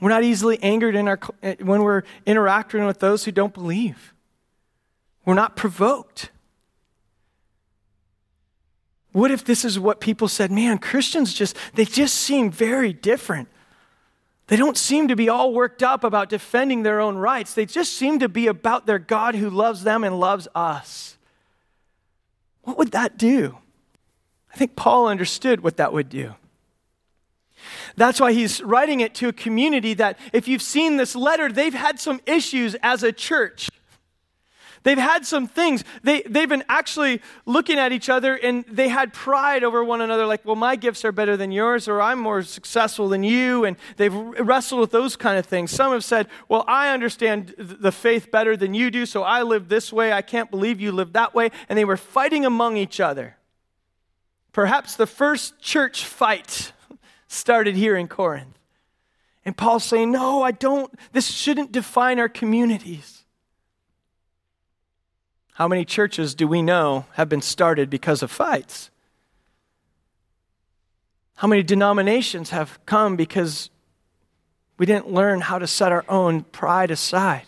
We're 0.00 0.10
not 0.10 0.22
easily 0.22 0.62
angered 0.62 0.94
in 0.94 1.08
our, 1.08 1.18
eh, 1.42 1.56
when 1.58 1.82
we're 1.82 2.04
interacting 2.24 2.86
with 2.86 3.00
those 3.00 3.24
who 3.24 3.32
don't 3.32 3.52
believe. 3.52 4.14
We're 5.24 5.34
not 5.34 5.56
provoked. 5.56 6.30
What 9.10 9.32
if 9.32 9.44
this 9.44 9.64
is 9.64 9.76
what 9.76 9.98
people 9.98 10.28
said, 10.28 10.52
man, 10.52 10.78
Christians 10.78 11.34
just, 11.34 11.56
they 11.74 11.84
just 11.84 12.14
seem 12.14 12.48
very 12.48 12.92
different. 12.92 13.48
They 14.48 14.56
don't 14.56 14.76
seem 14.76 15.08
to 15.08 15.16
be 15.16 15.28
all 15.28 15.52
worked 15.52 15.82
up 15.82 16.04
about 16.04 16.28
defending 16.28 16.82
their 16.82 17.00
own 17.00 17.16
rights. 17.16 17.54
They 17.54 17.66
just 17.66 17.94
seem 17.94 18.20
to 18.20 18.28
be 18.28 18.46
about 18.46 18.86
their 18.86 19.00
God 19.00 19.34
who 19.34 19.50
loves 19.50 19.82
them 19.82 20.04
and 20.04 20.20
loves 20.20 20.46
us. 20.54 21.18
What 22.62 22.78
would 22.78 22.92
that 22.92 23.18
do? 23.18 23.58
I 24.52 24.56
think 24.56 24.76
Paul 24.76 25.08
understood 25.08 25.62
what 25.62 25.76
that 25.78 25.92
would 25.92 26.08
do. 26.08 26.34
That's 27.96 28.20
why 28.20 28.32
he's 28.32 28.62
writing 28.62 29.00
it 29.00 29.14
to 29.16 29.28
a 29.28 29.32
community 29.32 29.94
that, 29.94 30.18
if 30.32 30.46
you've 30.46 30.62
seen 30.62 30.96
this 30.96 31.16
letter, 31.16 31.50
they've 31.50 31.74
had 31.74 31.98
some 31.98 32.20
issues 32.26 32.76
as 32.82 33.02
a 33.02 33.10
church. 33.12 33.68
They've 34.86 34.96
had 34.96 35.26
some 35.26 35.48
things. 35.48 35.82
They, 36.04 36.22
they've 36.22 36.48
been 36.48 36.62
actually 36.68 37.20
looking 37.44 37.76
at 37.76 37.90
each 37.90 38.08
other 38.08 38.36
and 38.36 38.64
they 38.70 38.86
had 38.86 39.12
pride 39.12 39.64
over 39.64 39.82
one 39.82 40.00
another, 40.00 40.26
like, 40.26 40.44
well, 40.44 40.54
my 40.54 40.76
gifts 40.76 41.04
are 41.04 41.10
better 41.10 41.36
than 41.36 41.50
yours, 41.50 41.88
or 41.88 42.00
I'm 42.00 42.20
more 42.20 42.40
successful 42.44 43.08
than 43.08 43.24
you. 43.24 43.64
And 43.64 43.76
they've 43.96 44.14
wrestled 44.14 44.80
with 44.80 44.92
those 44.92 45.16
kind 45.16 45.40
of 45.40 45.46
things. 45.46 45.72
Some 45.72 45.90
have 45.90 46.04
said, 46.04 46.28
well, 46.48 46.64
I 46.68 46.94
understand 46.94 47.56
the 47.58 47.90
faith 47.90 48.30
better 48.30 48.56
than 48.56 48.74
you 48.74 48.92
do, 48.92 49.06
so 49.06 49.24
I 49.24 49.42
live 49.42 49.68
this 49.68 49.92
way. 49.92 50.12
I 50.12 50.22
can't 50.22 50.52
believe 50.52 50.80
you 50.80 50.92
live 50.92 51.14
that 51.14 51.34
way. 51.34 51.50
And 51.68 51.76
they 51.76 51.84
were 51.84 51.96
fighting 51.96 52.46
among 52.46 52.76
each 52.76 53.00
other. 53.00 53.38
Perhaps 54.52 54.94
the 54.94 55.08
first 55.08 55.58
church 55.58 56.04
fight 56.04 56.72
started 57.26 57.74
here 57.74 57.96
in 57.96 58.06
Corinth. 58.06 58.56
And 59.44 59.56
Paul's 59.56 59.82
saying, 59.82 60.12
no, 60.12 60.44
I 60.44 60.52
don't, 60.52 60.96
this 61.10 61.28
shouldn't 61.28 61.72
define 61.72 62.20
our 62.20 62.28
communities. 62.28 63.15
How 65.56 65.66
many 65.68 65.86
churches 65.86 66.34
do 66.34 66.46
we 66.46 66.60
know 66.60 67.06
have 67.14 67.30
been 67.30 67.40
started 67.40 67.88
because 67.88 68.22
of 68.22 68.30
fights? 68.30 68.90
How 71.36 71.48
many 71.48 71.62
denominations 71.62 72.50
have 72.50 72.78
come 72.84 73.16
because 73.16 73.70
we 74.76 74.84
didn't 74.84 75.10
learn 75.10 75.40
how 75.40 75.58
to 75.58 75.66
set 75.66 75.92
our 75.92 76.04
own 76.10 76.42
pride 76.42 76.90
aside? 76.90 77.44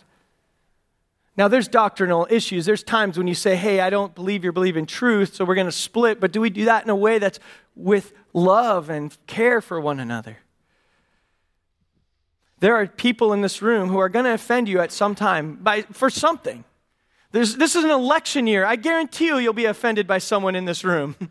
Now, 1.37 1.47
there's 1.47 1.67
doctrinal 1.67 2.25
issues. 2.31 2.65
There's 2.65 2.81
times 2.81 3.15
when 3.15 3.27
you 3.27 3.35
say, 3.35 3.55
hey, 3.55 3.79
I 3.79 3.91
don't 3.91 4.15
believe 4.15 4.43
you're 4.43 4.53
believing 4.53 4.87
truth, 4.87 5.35
so 5.35 5.45
we're 5.45 5.53
going 5.53 5.67
to 5.67 5.71
split. 5.71 6.19
But 6.19 6.31
do 6.31 6.41
we 6.41 6.49
do 6.49 6.65
that 6.65 6.83
in 6.83 6.89
a 6.89 6.95
way 6.95 7.19
that's 7.19 7.39
with 7.75 8.11
love 8.33 8.89
and 8.89 9.15
care 9.27 9.61
for 9.61 9.79
one 9.79 9.99
another? 9.99 10.39
There 12.59 12.73
are 12.73 12.87
people 12.87 13.33
in 13.33 13.41
this 13.41 13.61
room 13.61 13.89
who 13.89 13.99
are 13.99 14.09
going 14.09 14.25
to 14.25 14.33
offend 14.33 14.67
you 14.67 14.79
at 14.79 14.91
some 14.91 15.13
time 15.13 15.57
by, 15.61 15.83
for 15.83 16.09
something. 16.09 16.63
There's, 17.31 17.55
this 17.55 17.75
is 17.75 17.83
an 17.83 17.91
election 17.91 18.47
year. 18.47 18.65
I 18.65 18.75
guarantee 18.75 19.27
you, 19.27 19.37
you'll 19.37 19.53
be 19.53 19.65
offended 19.65 20.07
by 20.07 20.17
someone 20.17 20.55
in 20.55 20.65
this 20.65 20.83
room. 20.83 21.15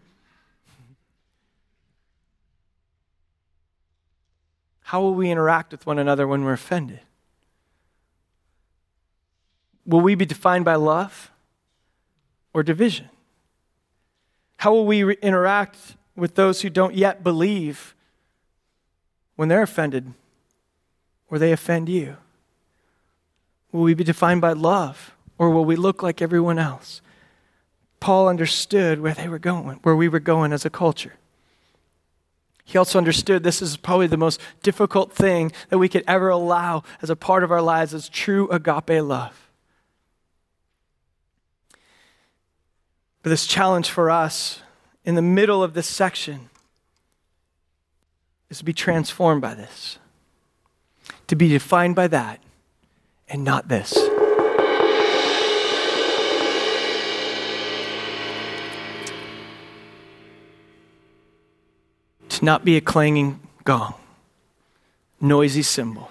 How 4.83 5.01
will 5.01 5.15
we 5.15 5.31
interact 5.31 5.73
with 5.73 5.85
one 5.87 5.99
another 5.99 6.27
when 6.27 6.45
we're 6.45 6.53
offended? 6.55 7.01
Will 9.85 10.01
we 10.01 10.15
be 10.15 10.25
defined 10.25 10.65
by 10.65 10.77
love 10.77 11.31
or 12.55 12.63
division? 12.63 13.11
How 14.59 14.73
will 14.73 14.87
we 14.87 15.03
re- 15.03 15.19
interact 15.21 15.97
with 16.15 16.37
those 16.37 16.63
who 16.63 16.71
don't 16.71 16.95
yet 16.95 17.23
believe 17.23 17.95
when 19.37 19.49
they're 19.49 19.63
offended 19.63 20.15
or 21.31 21.39
they 21.39 21.53
offend 21.53 21.89
you? 21.89 22.17
Will 23.73 23.83
we 23.83 23.95
be 23.95 24.05
defined 24.05 24.41
by 24.41 24.53
love 24.53 25.15
or 25.38 25.51
will 25.51 25.64
we 25.64 25.77
look 25.77 26.03
like 26.03 26.20
everyone 26.20 26.59
else? 26.59 27.01
Paul 28.01 28.29
understood 28.29 29.01
where 29.01 29.14
they 29.14 29.29
were 29.29 29.38
going, 29.38 29.79
where 29.83 29.96
we 29.96 30.09
were 30.09 30.20
going 30.20 30.53
as 30.53 30.64
a 30.64 30.70
culture. 30.70 31.14
He 32.64 32.77
also 32.77 32.98
understood 32.98 33.42
this 33.42 33.62
is 33.62 33.79
probably 33.79 34.09
the 34.09 34.18
most 34.18 34.40
difficult 34.62 35.12
thing 35.12 35.53
that 35.70 35.79
we 35.79 35.88
could 35.88 36.05
ever 36.07 36.29
allow 36.29 36.83
as 37.01 37.09
a 37.09 37.16
part 37.16 37.42
of 37.42 37.51
our 37.51 37.62
lives 37.62 37.94
as 37.94 38.11
true 38.11 38.46
agape 38.51 39.03
love. 39.03 39.48
But 43.22 43.31
this 43.31 43.46
challenge 43.46 43.90
for 43.90 44.11
us 44.11 44.61
in 45.05 45.14
the 45.14 45.22
middle 45.22 45.62
of 45.62 45.72
this 45.72 45.87
section 45.87 46.51
is 48.51 48.59
to 48.59 48.64
be 48.64 48.74
transformed 48.74 49.40
by 49.40 49.55
this, 49.55 49.98
to 51.27 51.37
be 51.37 51.48
defined 51.48 51.96
by 51.96 52.09
that 52.09 52.40
and 53.29 53.44
not 53.44 53.68
this. 53.68 53.96
Not 62.42 62.64
be 62.64 62.77
a 62.77 62.81
clanging 62.81 63.40
gong, 63.64 63.94
noisy 65.20 65.62
cymbal, 65.62 66.11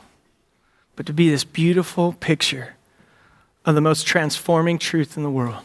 but 0.96 1.06
to 1.06 1.14
be 1.14 1.30
this 1.30 1.44
beautiful 1.44 2.14
picture 2.14 2.76
of 3.66 3.76
the 3.76 3.82
most 3.82 4.08
transforming 4.08 4.80
truth 4.80 5.18
in 5.18 5.24
the 5.24 5.30
world. 5.30 5.64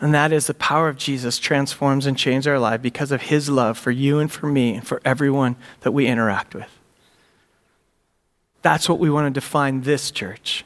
And 0.00 0.14
that 0.14 0.32
is 0.32 0.46
the 0.46 0.54
power 0.54 0.88
of 0.88 0.96
Jesus 0.96 1.38
transforms 1.38 2.06
and 2.06 2.18
changes 2.18 2.46
our 2.46 2.58
life 2.58 2.82
because 2.82 3.12
of 3.12 3.22
his 3.22 3.48
love 3.48 3.78
for 3.78 3.90
you 3.90 4.18
and 4.18 4.30
for 4.30 4.46
me 4.46 4.74
and 4.74 4.86
for 4.86 5.00
everyone 5.04 5.56
that 5.80 5.92
we 5.92 6.06
interact 6.06 6.54
with. 6.54 6.68
That's 8.62 8.88
what 8.88 8.98
we 8.98 9.10
want 9.10 9.32
to 9.32 9.40
define 9.40 9.82
this 9.82 10.10
church. 10.10 10.64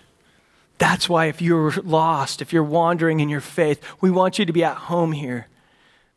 That's 0.79 1.09
why, 1.09 1.27
if 1.27 1.43
you're 1.43 1.73
lost, 1.83 2.41
if 2.41 2.53
you're 2.53 2.65
wandering 2.65 3.21
in 3.21 3.29
your 3.29 3.43
faith, 3.43 3.83
we 4.01 4.11
want 4.11 4.39
you 4.39 4.47
to 4.47 4.53
be 4.53 4.65
at 4.65 4.77
home 4.77 5.13
here 5.13 5.47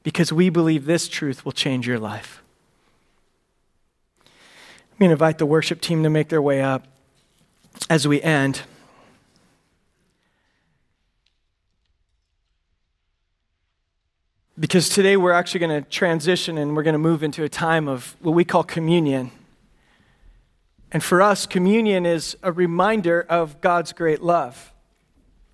because 0.04 0.32
we 0.32 0.50
believe 0.50 0.86
this 0.86 1.08
truth 1.08 1.44
will 1.44 1.52
change 1.52 1.88
your 1.88 2.00
life. 2.00 2.43
I'm 5.04 5.12
invite 5.12 5.38
the 5.38 5.46
worship 5.46 5.82
team 5.82 6.04
to 6.04 6.10
make 6.10 6.30
their 6.30 6.42
way 6.42 6.62
up 6.62 6.88
as 7.90 8.08
we 8.08 8.22
end. 8.22 8.62
Because 14.58 14.88
today 14.88 15.18
we're 15.18 15.34
actually 15.34 15.60
going 15.60 15.84
to 15.84 15.90
transition 15.90 16.58
and 16.58 16.76
we're 16.76 16.84
going 16.84 16.94
to 16.94 17.00
move 17.00 17.22
into 17.22 17.44
a 17.44 17.50
time 17.50 17.90
of 17.90 18.16
what 18.22 18.32
we 18.34 18.46
call 18.46 18.64
communion. 18.64 19.32
And 20.92 21.04
for 21.04 21.22
us, 21.22 21.46
communion 21.46 22.06
is 22.06 22.38
a 22.42 22.52
reminder 22.52 23.26
of 23.28 23.60
God's 23.60 23.92
great 23.92 24.22
love. 24.22 24.72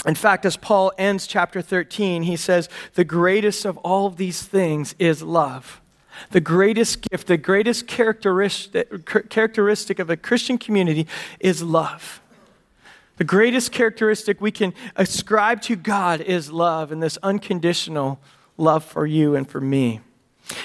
In 0.05 0.15
fact, 0.15 0.45
as 0.45 0.57
Paul 0.57 0.91
ends 0.97 1.25
chapter 1.25 1.61
13, 1.61 2.23
he 2.23 2.35
says, 2.35 2.69
The 2.93 3.03
greatest 3.03 3.65
of 3.65 3.77
all 3.77 4.05
of 4.05 4.17
these 4.17 4.43
things 4.43 4.93
is 4.99 5.23
love. 5.23 5.81
The 6.31 6.41
greatest 6.41 7.09
gift, 7.09 7.27
the 7.27 7.37
greatest 7.37 7.87
characteristic, 7.87 9.99
of 9.99 10.09
a 10.09 10.17
Christian 10.17 10.57
community 10.57 11.07
is 11.39 11.63
love. 11.63 12.21
The 13.17 13.23
greatest 13.23 13.71
characteristic 13.71 14.39
we 14.39 14.51
can 14.51 14.73
ascribe 14.95 15.61
to 15.63 15.75
God 15.75 16.21
is 16.21 16.51
love 16.51 16.91
and 16.91 17.03
this 17.03 17.17
unconditional 17.21 18.19
love 18.57 18.85
for 18.85 19.05
you 19.05 19.35
and 19.35 19.49
for 19.49 19.59
me. 19.59 20.01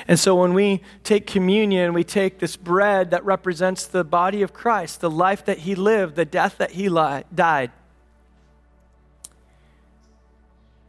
And 0.08 0.18
so 0.18 0.36
when 0.36 0.54
we 0.54 0.82
take 1.02 1.26
communion, 1.26 1.92
we 1.92 2.04
take 2.04 2.38
this 2.38 2.56
bread 2.56 3.10
that 3.10 3.24
represents 3.24 3.86
the 3.86 4.04
body 4.04 4.42
of 4.42 4.52
Christ, 4.52 5.00
the 5.00 5.10
life 5.10 5.44
that 5.44 5.58
he 5.58 5.74
lived, 5.74 6.16
the 6.16 6.24
death 6.24 6.58
that 6.58 6.70
he 6.70 6.88
li- 6.88 7.24
died. 7.34 7.70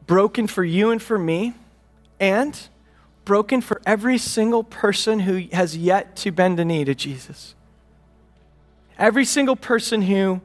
Broken 0.06 0.46
for 0.46 0.64
you 0.64 0.90
and 0.90 1.02
for 1.02 1.18
me, 1.18 1.54
and 2.20 2.68
broken 3.26 3.60
for 3.60 3.82
every 3.84 4.16
single 4.16 4.64
person 4.64 5.20
who 5.20 5.44
has 5.52 5.76
yet 5.76 6.16
to 6.16 6.30
bend 6.30 6.58
a 6.58 6.64
knee 6.64 6.84
to 6.84 6.94
Jesus. 6.94 7.54
Every 8.98 9.26
single 9.26 9.56
person 9.56 10.00
who 10.00 10.40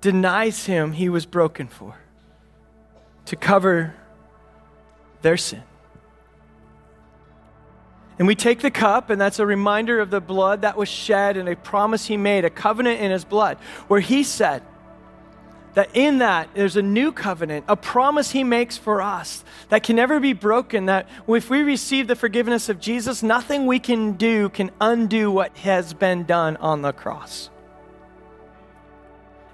denies 0.00 0.66
him, 0.66 0.92
he 0.92 1.08
was 1.08 1.24
broken 1.26 1.68
for 1.68 1.94
to 3.26 3.36
cover 3.36 3.94
their 5.20 5.36
sin. 5.36 5.62
And 8.18 8.26
we 8.26 8.34
take 8.34 8.60
the 8.60 8.70
cup, 8.70 9.10
and 9.10 9.20
that's 9.20 9.38
a 9.38 9.46
reminder 9.46 10.00
of 10.00 10.10
the 10.10 10.20
blood 10.20 10.62
that 10.62 10.76
was 10.76 10.88
shed 10.88 11.36
and 11.36 11.48
a 11.48 11.54
promise 11.54 12.06
he 12.06 12.16
made, 12.16 12.44
a 12.44 12.50
covenant 12.50 13.00
in 13.00 13.10
his 13.10 13.24
blood, 13.24 13.58
where 13.88 14.00
he 14.00 14.24
said, 14.24 14.62
that 15.74 15.90
in 15.94 16.18
that 16.18 16.48
there's 16.54 16.76
a 16.76 16.82
new 16.82 17.12
covenant, 17.12 17.64
a 17.68 17.76
promise 17.76 18.30
he 18.30 18.44
makes 18.44 18.76
for 18.76 19.00
us 19.00 19.44
that 19.70 19.82
can 19.82 19.96
never 19.96 20.20
be 20.20 20.32
broken. 20.32 20.86
That 20.86 21.08
if 21.26 21.48
we 21.48 21.62
receive 21.62 22.08
the 22.08 22.16
forgiveness 22.16 22.68
of 22.68 22.78
Jesus, 22.78 23.22
nothing 23.22 23.66
we 23.66 23.78
can 23.78 24.12
do 24.12 24.48
can 24.50 24.70
undo 24.80 25.30
what 25.30 25.56
has 25.58 25.94
been 25.94 26.24
done 26.24 26.56
on 26.58 26.82
the 26.82 26.92
cross. 26.92 27.48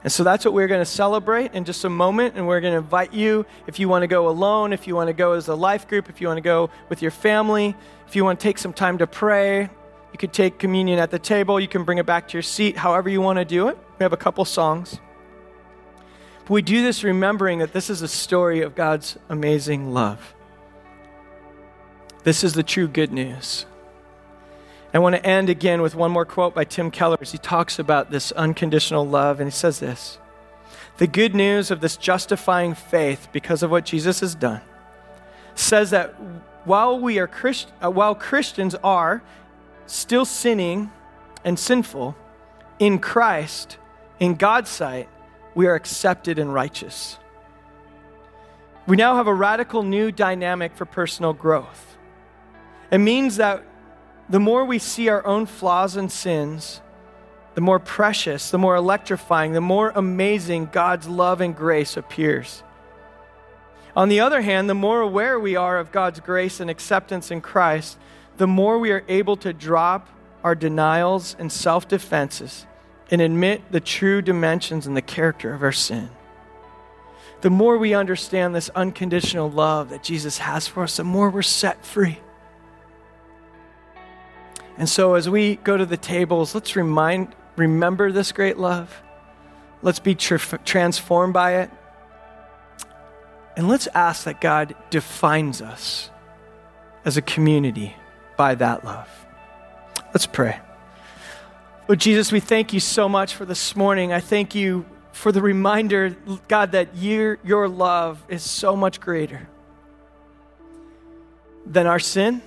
And 0.04 0.12
so 0.12 0.22
that's 0.22 0.44
what 0.44 0.54
we're 0.54 0.68
going 0.68 0.80
to 0.80 0.86
celebrate 0.86 1.54
in 1.54 1.64
just 1.64 1.84
a 1.84 1.88
moment. 1.88 2.36
And 2.36 2.46
we're 2.46 2.60
going 2.60 2.72
to 2.72 2.78
invite 2.78 3.12
you, 3.12 3.44
if 3.66 3.78
you 3.78 3.88
want 3.88 4.02
to 4.02 4.06
go 4.06 4.28
alone, 4.28 4.72
if 4.72 4.86
you 4.86 4.94
want 4.94 5.08
to 5.08 5.12
go 5.12 5.32
as 5.32 5.48
a 5.48 5.54
life 5.54 5.88
group, 5.88 6.08
if 6.08 6.20
you 6.20 6.28
want 6.28 6.38
to 6.38 6.42
go 6.42 6.70
with 6.88 7.02
your 7.02 7.10
family, 7.10 7.76
if 8.06 8.14
you 8.14 8.24
want 8.24 8.38
to 8.38 8.42
take 8.42 8.58
some 8.58 8.72
time 8.72 8.98
to 8.98 9.06
pray, 9.06 9.62
you 10.12 10.18
could 10.18 10.32
take 10.32 10.58
communion 10.58 10.98
at 10.98 11.10
the 11.10 11.18
table. 11.18 11.60
You 11.60 11.68
can 11.68 11.84
bring 11.84 11.98
it 11.98 12.06
back 12.06 12.28
to 12.28 12.32
your 12.34 12.42
seat, 12.42 12.76
however 12.76 13.08
you 13.08 13.20
want 13.20 13.38
to 13.38 13.44
do 13.44 13.68
it. 13.68 13.78
We 13.98 14.04
have 14.04 14.12
a 14.12 14.16
couple 14.16 14.44
songs. 14.44 15.00
But 16.48 16.54
we 16.54 16.62
do 16.62 16.82
this 16.82 17.04
remembering 17.04 17.58
that 17.58 17.74
this 17.74 17.90
is 17.90 18.00
a 18.00 18.08
story 18.08 18.62
of 18.62 18.74
God's 18.74 19.18
amazing 19.28 19.92
love. 19.92 20.34
This 22.24 22.42
is 22.42 22.54
the 22.54 22.62
true 22.62 22.88
good 22.88 23.12
news. 23.12 23.66
I 24.94 24.98
want 24.98 25.14
to 25.14 25.26
end 25.26 25.50
again 25.50 25.82
with 25.82 25.94
one 25.94 26.10
more 26.10 26.24
quote 26.24 26.54
by 26.54 26.64
Tim 26.64 26.90
Keller 26.90 27.18
as 27.20 27.32
he 27.32 27.38
talks 27.38 27.78
about 27.78 28.10
this 28.10 28.32
unconditional 28.32 29.06
love, 29.06 29.40
and 29.40 29.46
he 29.46 29.54
says 29.54 29.78
this 29.80 30.16
The 30.96 31.06
good 31.06 31.34
news 31.34 31.70
of 31.70 31.82
this 31.82 31.98
justifying 31.98 32.72
faith 32.74 33.28
because 33.30 33.62
of 33.62 33.70
what 33.70 33.84
Jesus 33.84 34.20
has 34.20 34.34
done 34.34 34.62
says 35.54 35.90
that 35.90 36.14
while 36.64 36.98
we 36.98 37.18
are 37.18 37.26
Christ, 37.26 37.70
uh, 37.84 37.90
while 37.90 38.14
Christians 38.14 38.74
are 38.82 39.22
still 39.86 40.24
sinning 40.24 40.90
and 41.44 41.58
sinful, 41.58 42.16
in 42.78 43.00
Christ, 43.00 43.76
in 44.18 44.34
God's 44.34 44.70
sight, 44.70 45.10
we 45.58 45.66
are 45.66 45.74
accepted 45.74 46.38
and 46.38 46.54
righteous. 46.54 47.18
We 48.86 48.94
now 48.94 49.16
have 49.16 49.26
a 49.26 49.34
radical 49.34 49.82
new 49.82 50.12
dynamic 50.12 50.76
for 50.76 50.84
personal 50.84 51.32
growth. 51.32 51.96
It 52.92 52.98
means 52.98 53.38
that 53.38 53.64
the 54.28 54.38
more 54.38 54.64
we 54.64 54.78
see 54.78 55.08
our 55.08 55.26
own 55.26 55.46
flaws 55.46 55.96
and 55.96 56.12
sins, 56.12 56.80
the 57.56 57.60
more 57.60 57.80
precious, 57.80 58.52
the 58.52 58.58
more 58.58 58.76
electrifying, 58.76 59.52
the 59.52 59.60
more 59.60 59.90
amazing 59.96 60.68
God's 60.70 61.08
love 61.08 61.40
and 61.40 61.56
grace 61.56 61.96
appears. 61.96 62.62
On 63.96 64.08
the 64.08 64.20
other 64.20 64.42
hand, 64.42 64.70
the 64.70 64.74
more 64.74 65.00
aware 65.00 65.40
we 65.40 65.56
are 65.56 65.78
of 65.78 65.90
God's 65.90 66.20
grace 66.20 66.60
and 66.60 66.70
acceptance 66.70 67.32
in 67.32 67.40
Christ, 67.40 67.98
the 68.36 68.46
more 68.46 68.78
we 68.78 68.92
are 68.92 69.02
able 69.08 69.36
to 69.38 69.52
drop 69.52 70.08
our 70.44 70.54
denials 70.54 71.34
and 71.36 71.50
self 71.50 71.88
defenses 71.88 72.64
and 73.10 73.20
admit 73.20 73.72
the 73.72 73.80
true 73.80 74.22
dimensions 74.22 74.86
and 74.86 74.96
the 74.96 75.02
character 75.02 75.54
of 75.54 75.62
our 75.62 75.72
sin. 75.72 76.10
The 77.40 77.50
more 77.50 77.78
we 77.78 77.94
understand 77.94 78.54
this 78.54 78.68
unconditional 78.70 79.50
love 79.50 79.90
that 79.90 80.02
Jesus 80.02 80.38
has 80.38 80.66
for 80.66 80.82
us, 80.82 80.96
the 80.96 81.04
more 81.04 81.30
we're 81.30 81.42
set 81.42 81.84
free. 81.84 82.18
And 84.76 84.88
so 84.88 85.14
as 85.14 85.28
we 85.28 85.56
go 85.56 85.76
to 85.76 85.86
the 85.86 85.96
tables, 85.96 86.54
let's 86.54 86.76
remind 86.76 87.34
remember 87.56 88.12
this 88.12 88.32
great 88.32 88.58
love. 88.58 89.02
Let's 89.82 89.98
be 89.98 90.14
tra- 90.14 90.38
transformed 90.64 91.34
by 91.34 91.56
it. 91.56 91.70
And 93.56 93.68
let's 93.68 93.88
ask 93.88 94.24
that 94.24 94.40
God 94.40 94.74
defines 94.90 95.60
us 95.60 96.10
as 97.04 97.16
a 97.16 97.22
community 97.22 97.96
by 98.36 98.54
that 98.54 98.84
love. 98.84 99.08
Let's 100.14 100.26
pray. 100.26 100.60
Lord 101.88 102.00
Jesus, 102.00 102.30
we 102.30 102.40
thank 102.40 102.74
you 102.74 102.80
so 102.80 103.08
much 103.08 103.34
for 103.34 103.46
this 103.46 103.74
morning. 103.74 104.12
I 104.12 104.20
thank 104.20 104.54
you 104.54 104.84
for 105.12 105.32
the 105.32 105.40
reminder, 105.40 106.10
God, 106.46 106.72
that 106.72 106.94
your, 106.94 107.38
your 107.42 107.66
love 107.66 108.22
is 108.28 108.42
so 108.42 108.76
much 108.76 109.00
greater 109.00 109.48
than 111.64 111.86
our 111.86 111.98
sin. 111.98 112.42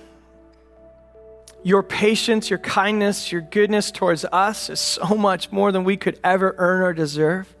Your 1.64 1.82
patience, 1.82 2.50
your 2.50 2.60
kindness, 2.60 3.32
your 3.32 3.40
goodness 3.40 3.90
towards 3.90 4.24
us 4.26 4.70
is 4.70 4.78
so 4.78 5.16
much 5.16 5.50
more 5.50 5.72
than 5.72 5.82
we 5.82 5.96
could 5.96 6.20
ever 6.22 6.54
earn 6.56 6.82
or 6.82 6.92
deserve. 6.92 7.52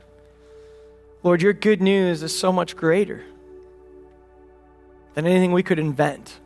Lord, 1.24 1.42
your 1.42 1.52
good 1.52 1.82
news 1.82 2.22
is 2.22 2.36
so 2.38 2.52
much 2.52 2.76
greater 2.76 3.24
than 5.14 5.26
anything 5.26 5.50
we 5.50 5.64
could 5.64 5.80
invent. 5.80 6.38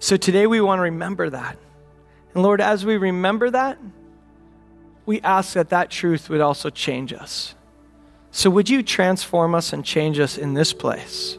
So 0.00 0.18
today 0.18 0.46
we 0.46 0.60
want 0.60 0.80
to 0.80 0.82
remember 0.82 1.30
that. 1.30 1.56
And 2.34 2.42
Lord, 2.42 2.60
as 2.60 2.84
we 2.84 2.98
remember 2.98 3.48
that, 3.48 3.78
we 5.06 5.20
ask 5.22 5.54
that 5.54 5.70
that 5.70 5.90
truth 5.90 6.28
would 6.30 6.40
also 6.40 6.70
change 6.70 7.12
us. 7.12 7.54
So 8.30 8.48
would 8.50 8.70
you 8.70 8.82
transform 8.82 9.54
us 9.54 9.72
and 9.72 9.84
change 9.84 10.18
us 10.18 10.38
in 10.38 10.54
this 10.54 10.72
place 10.72 11.38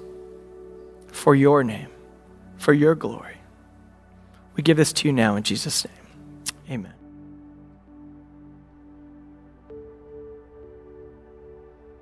for 1.08 1.36
your 1.36 1.64
name, 1.64 1.90
for 2.58 2.74
your 2.74 2.96
glory? 2.96 3.38
We 4.56 4.64
give 4.64 4.78
this 4.78 4.94
to 4.94 5.08
you 5.08 5.14
now 5.14 5.36
in 5.36 5.44
Jesus' 5.44 5.86
name. 5.86 5.96
Amen. 6.70 7.03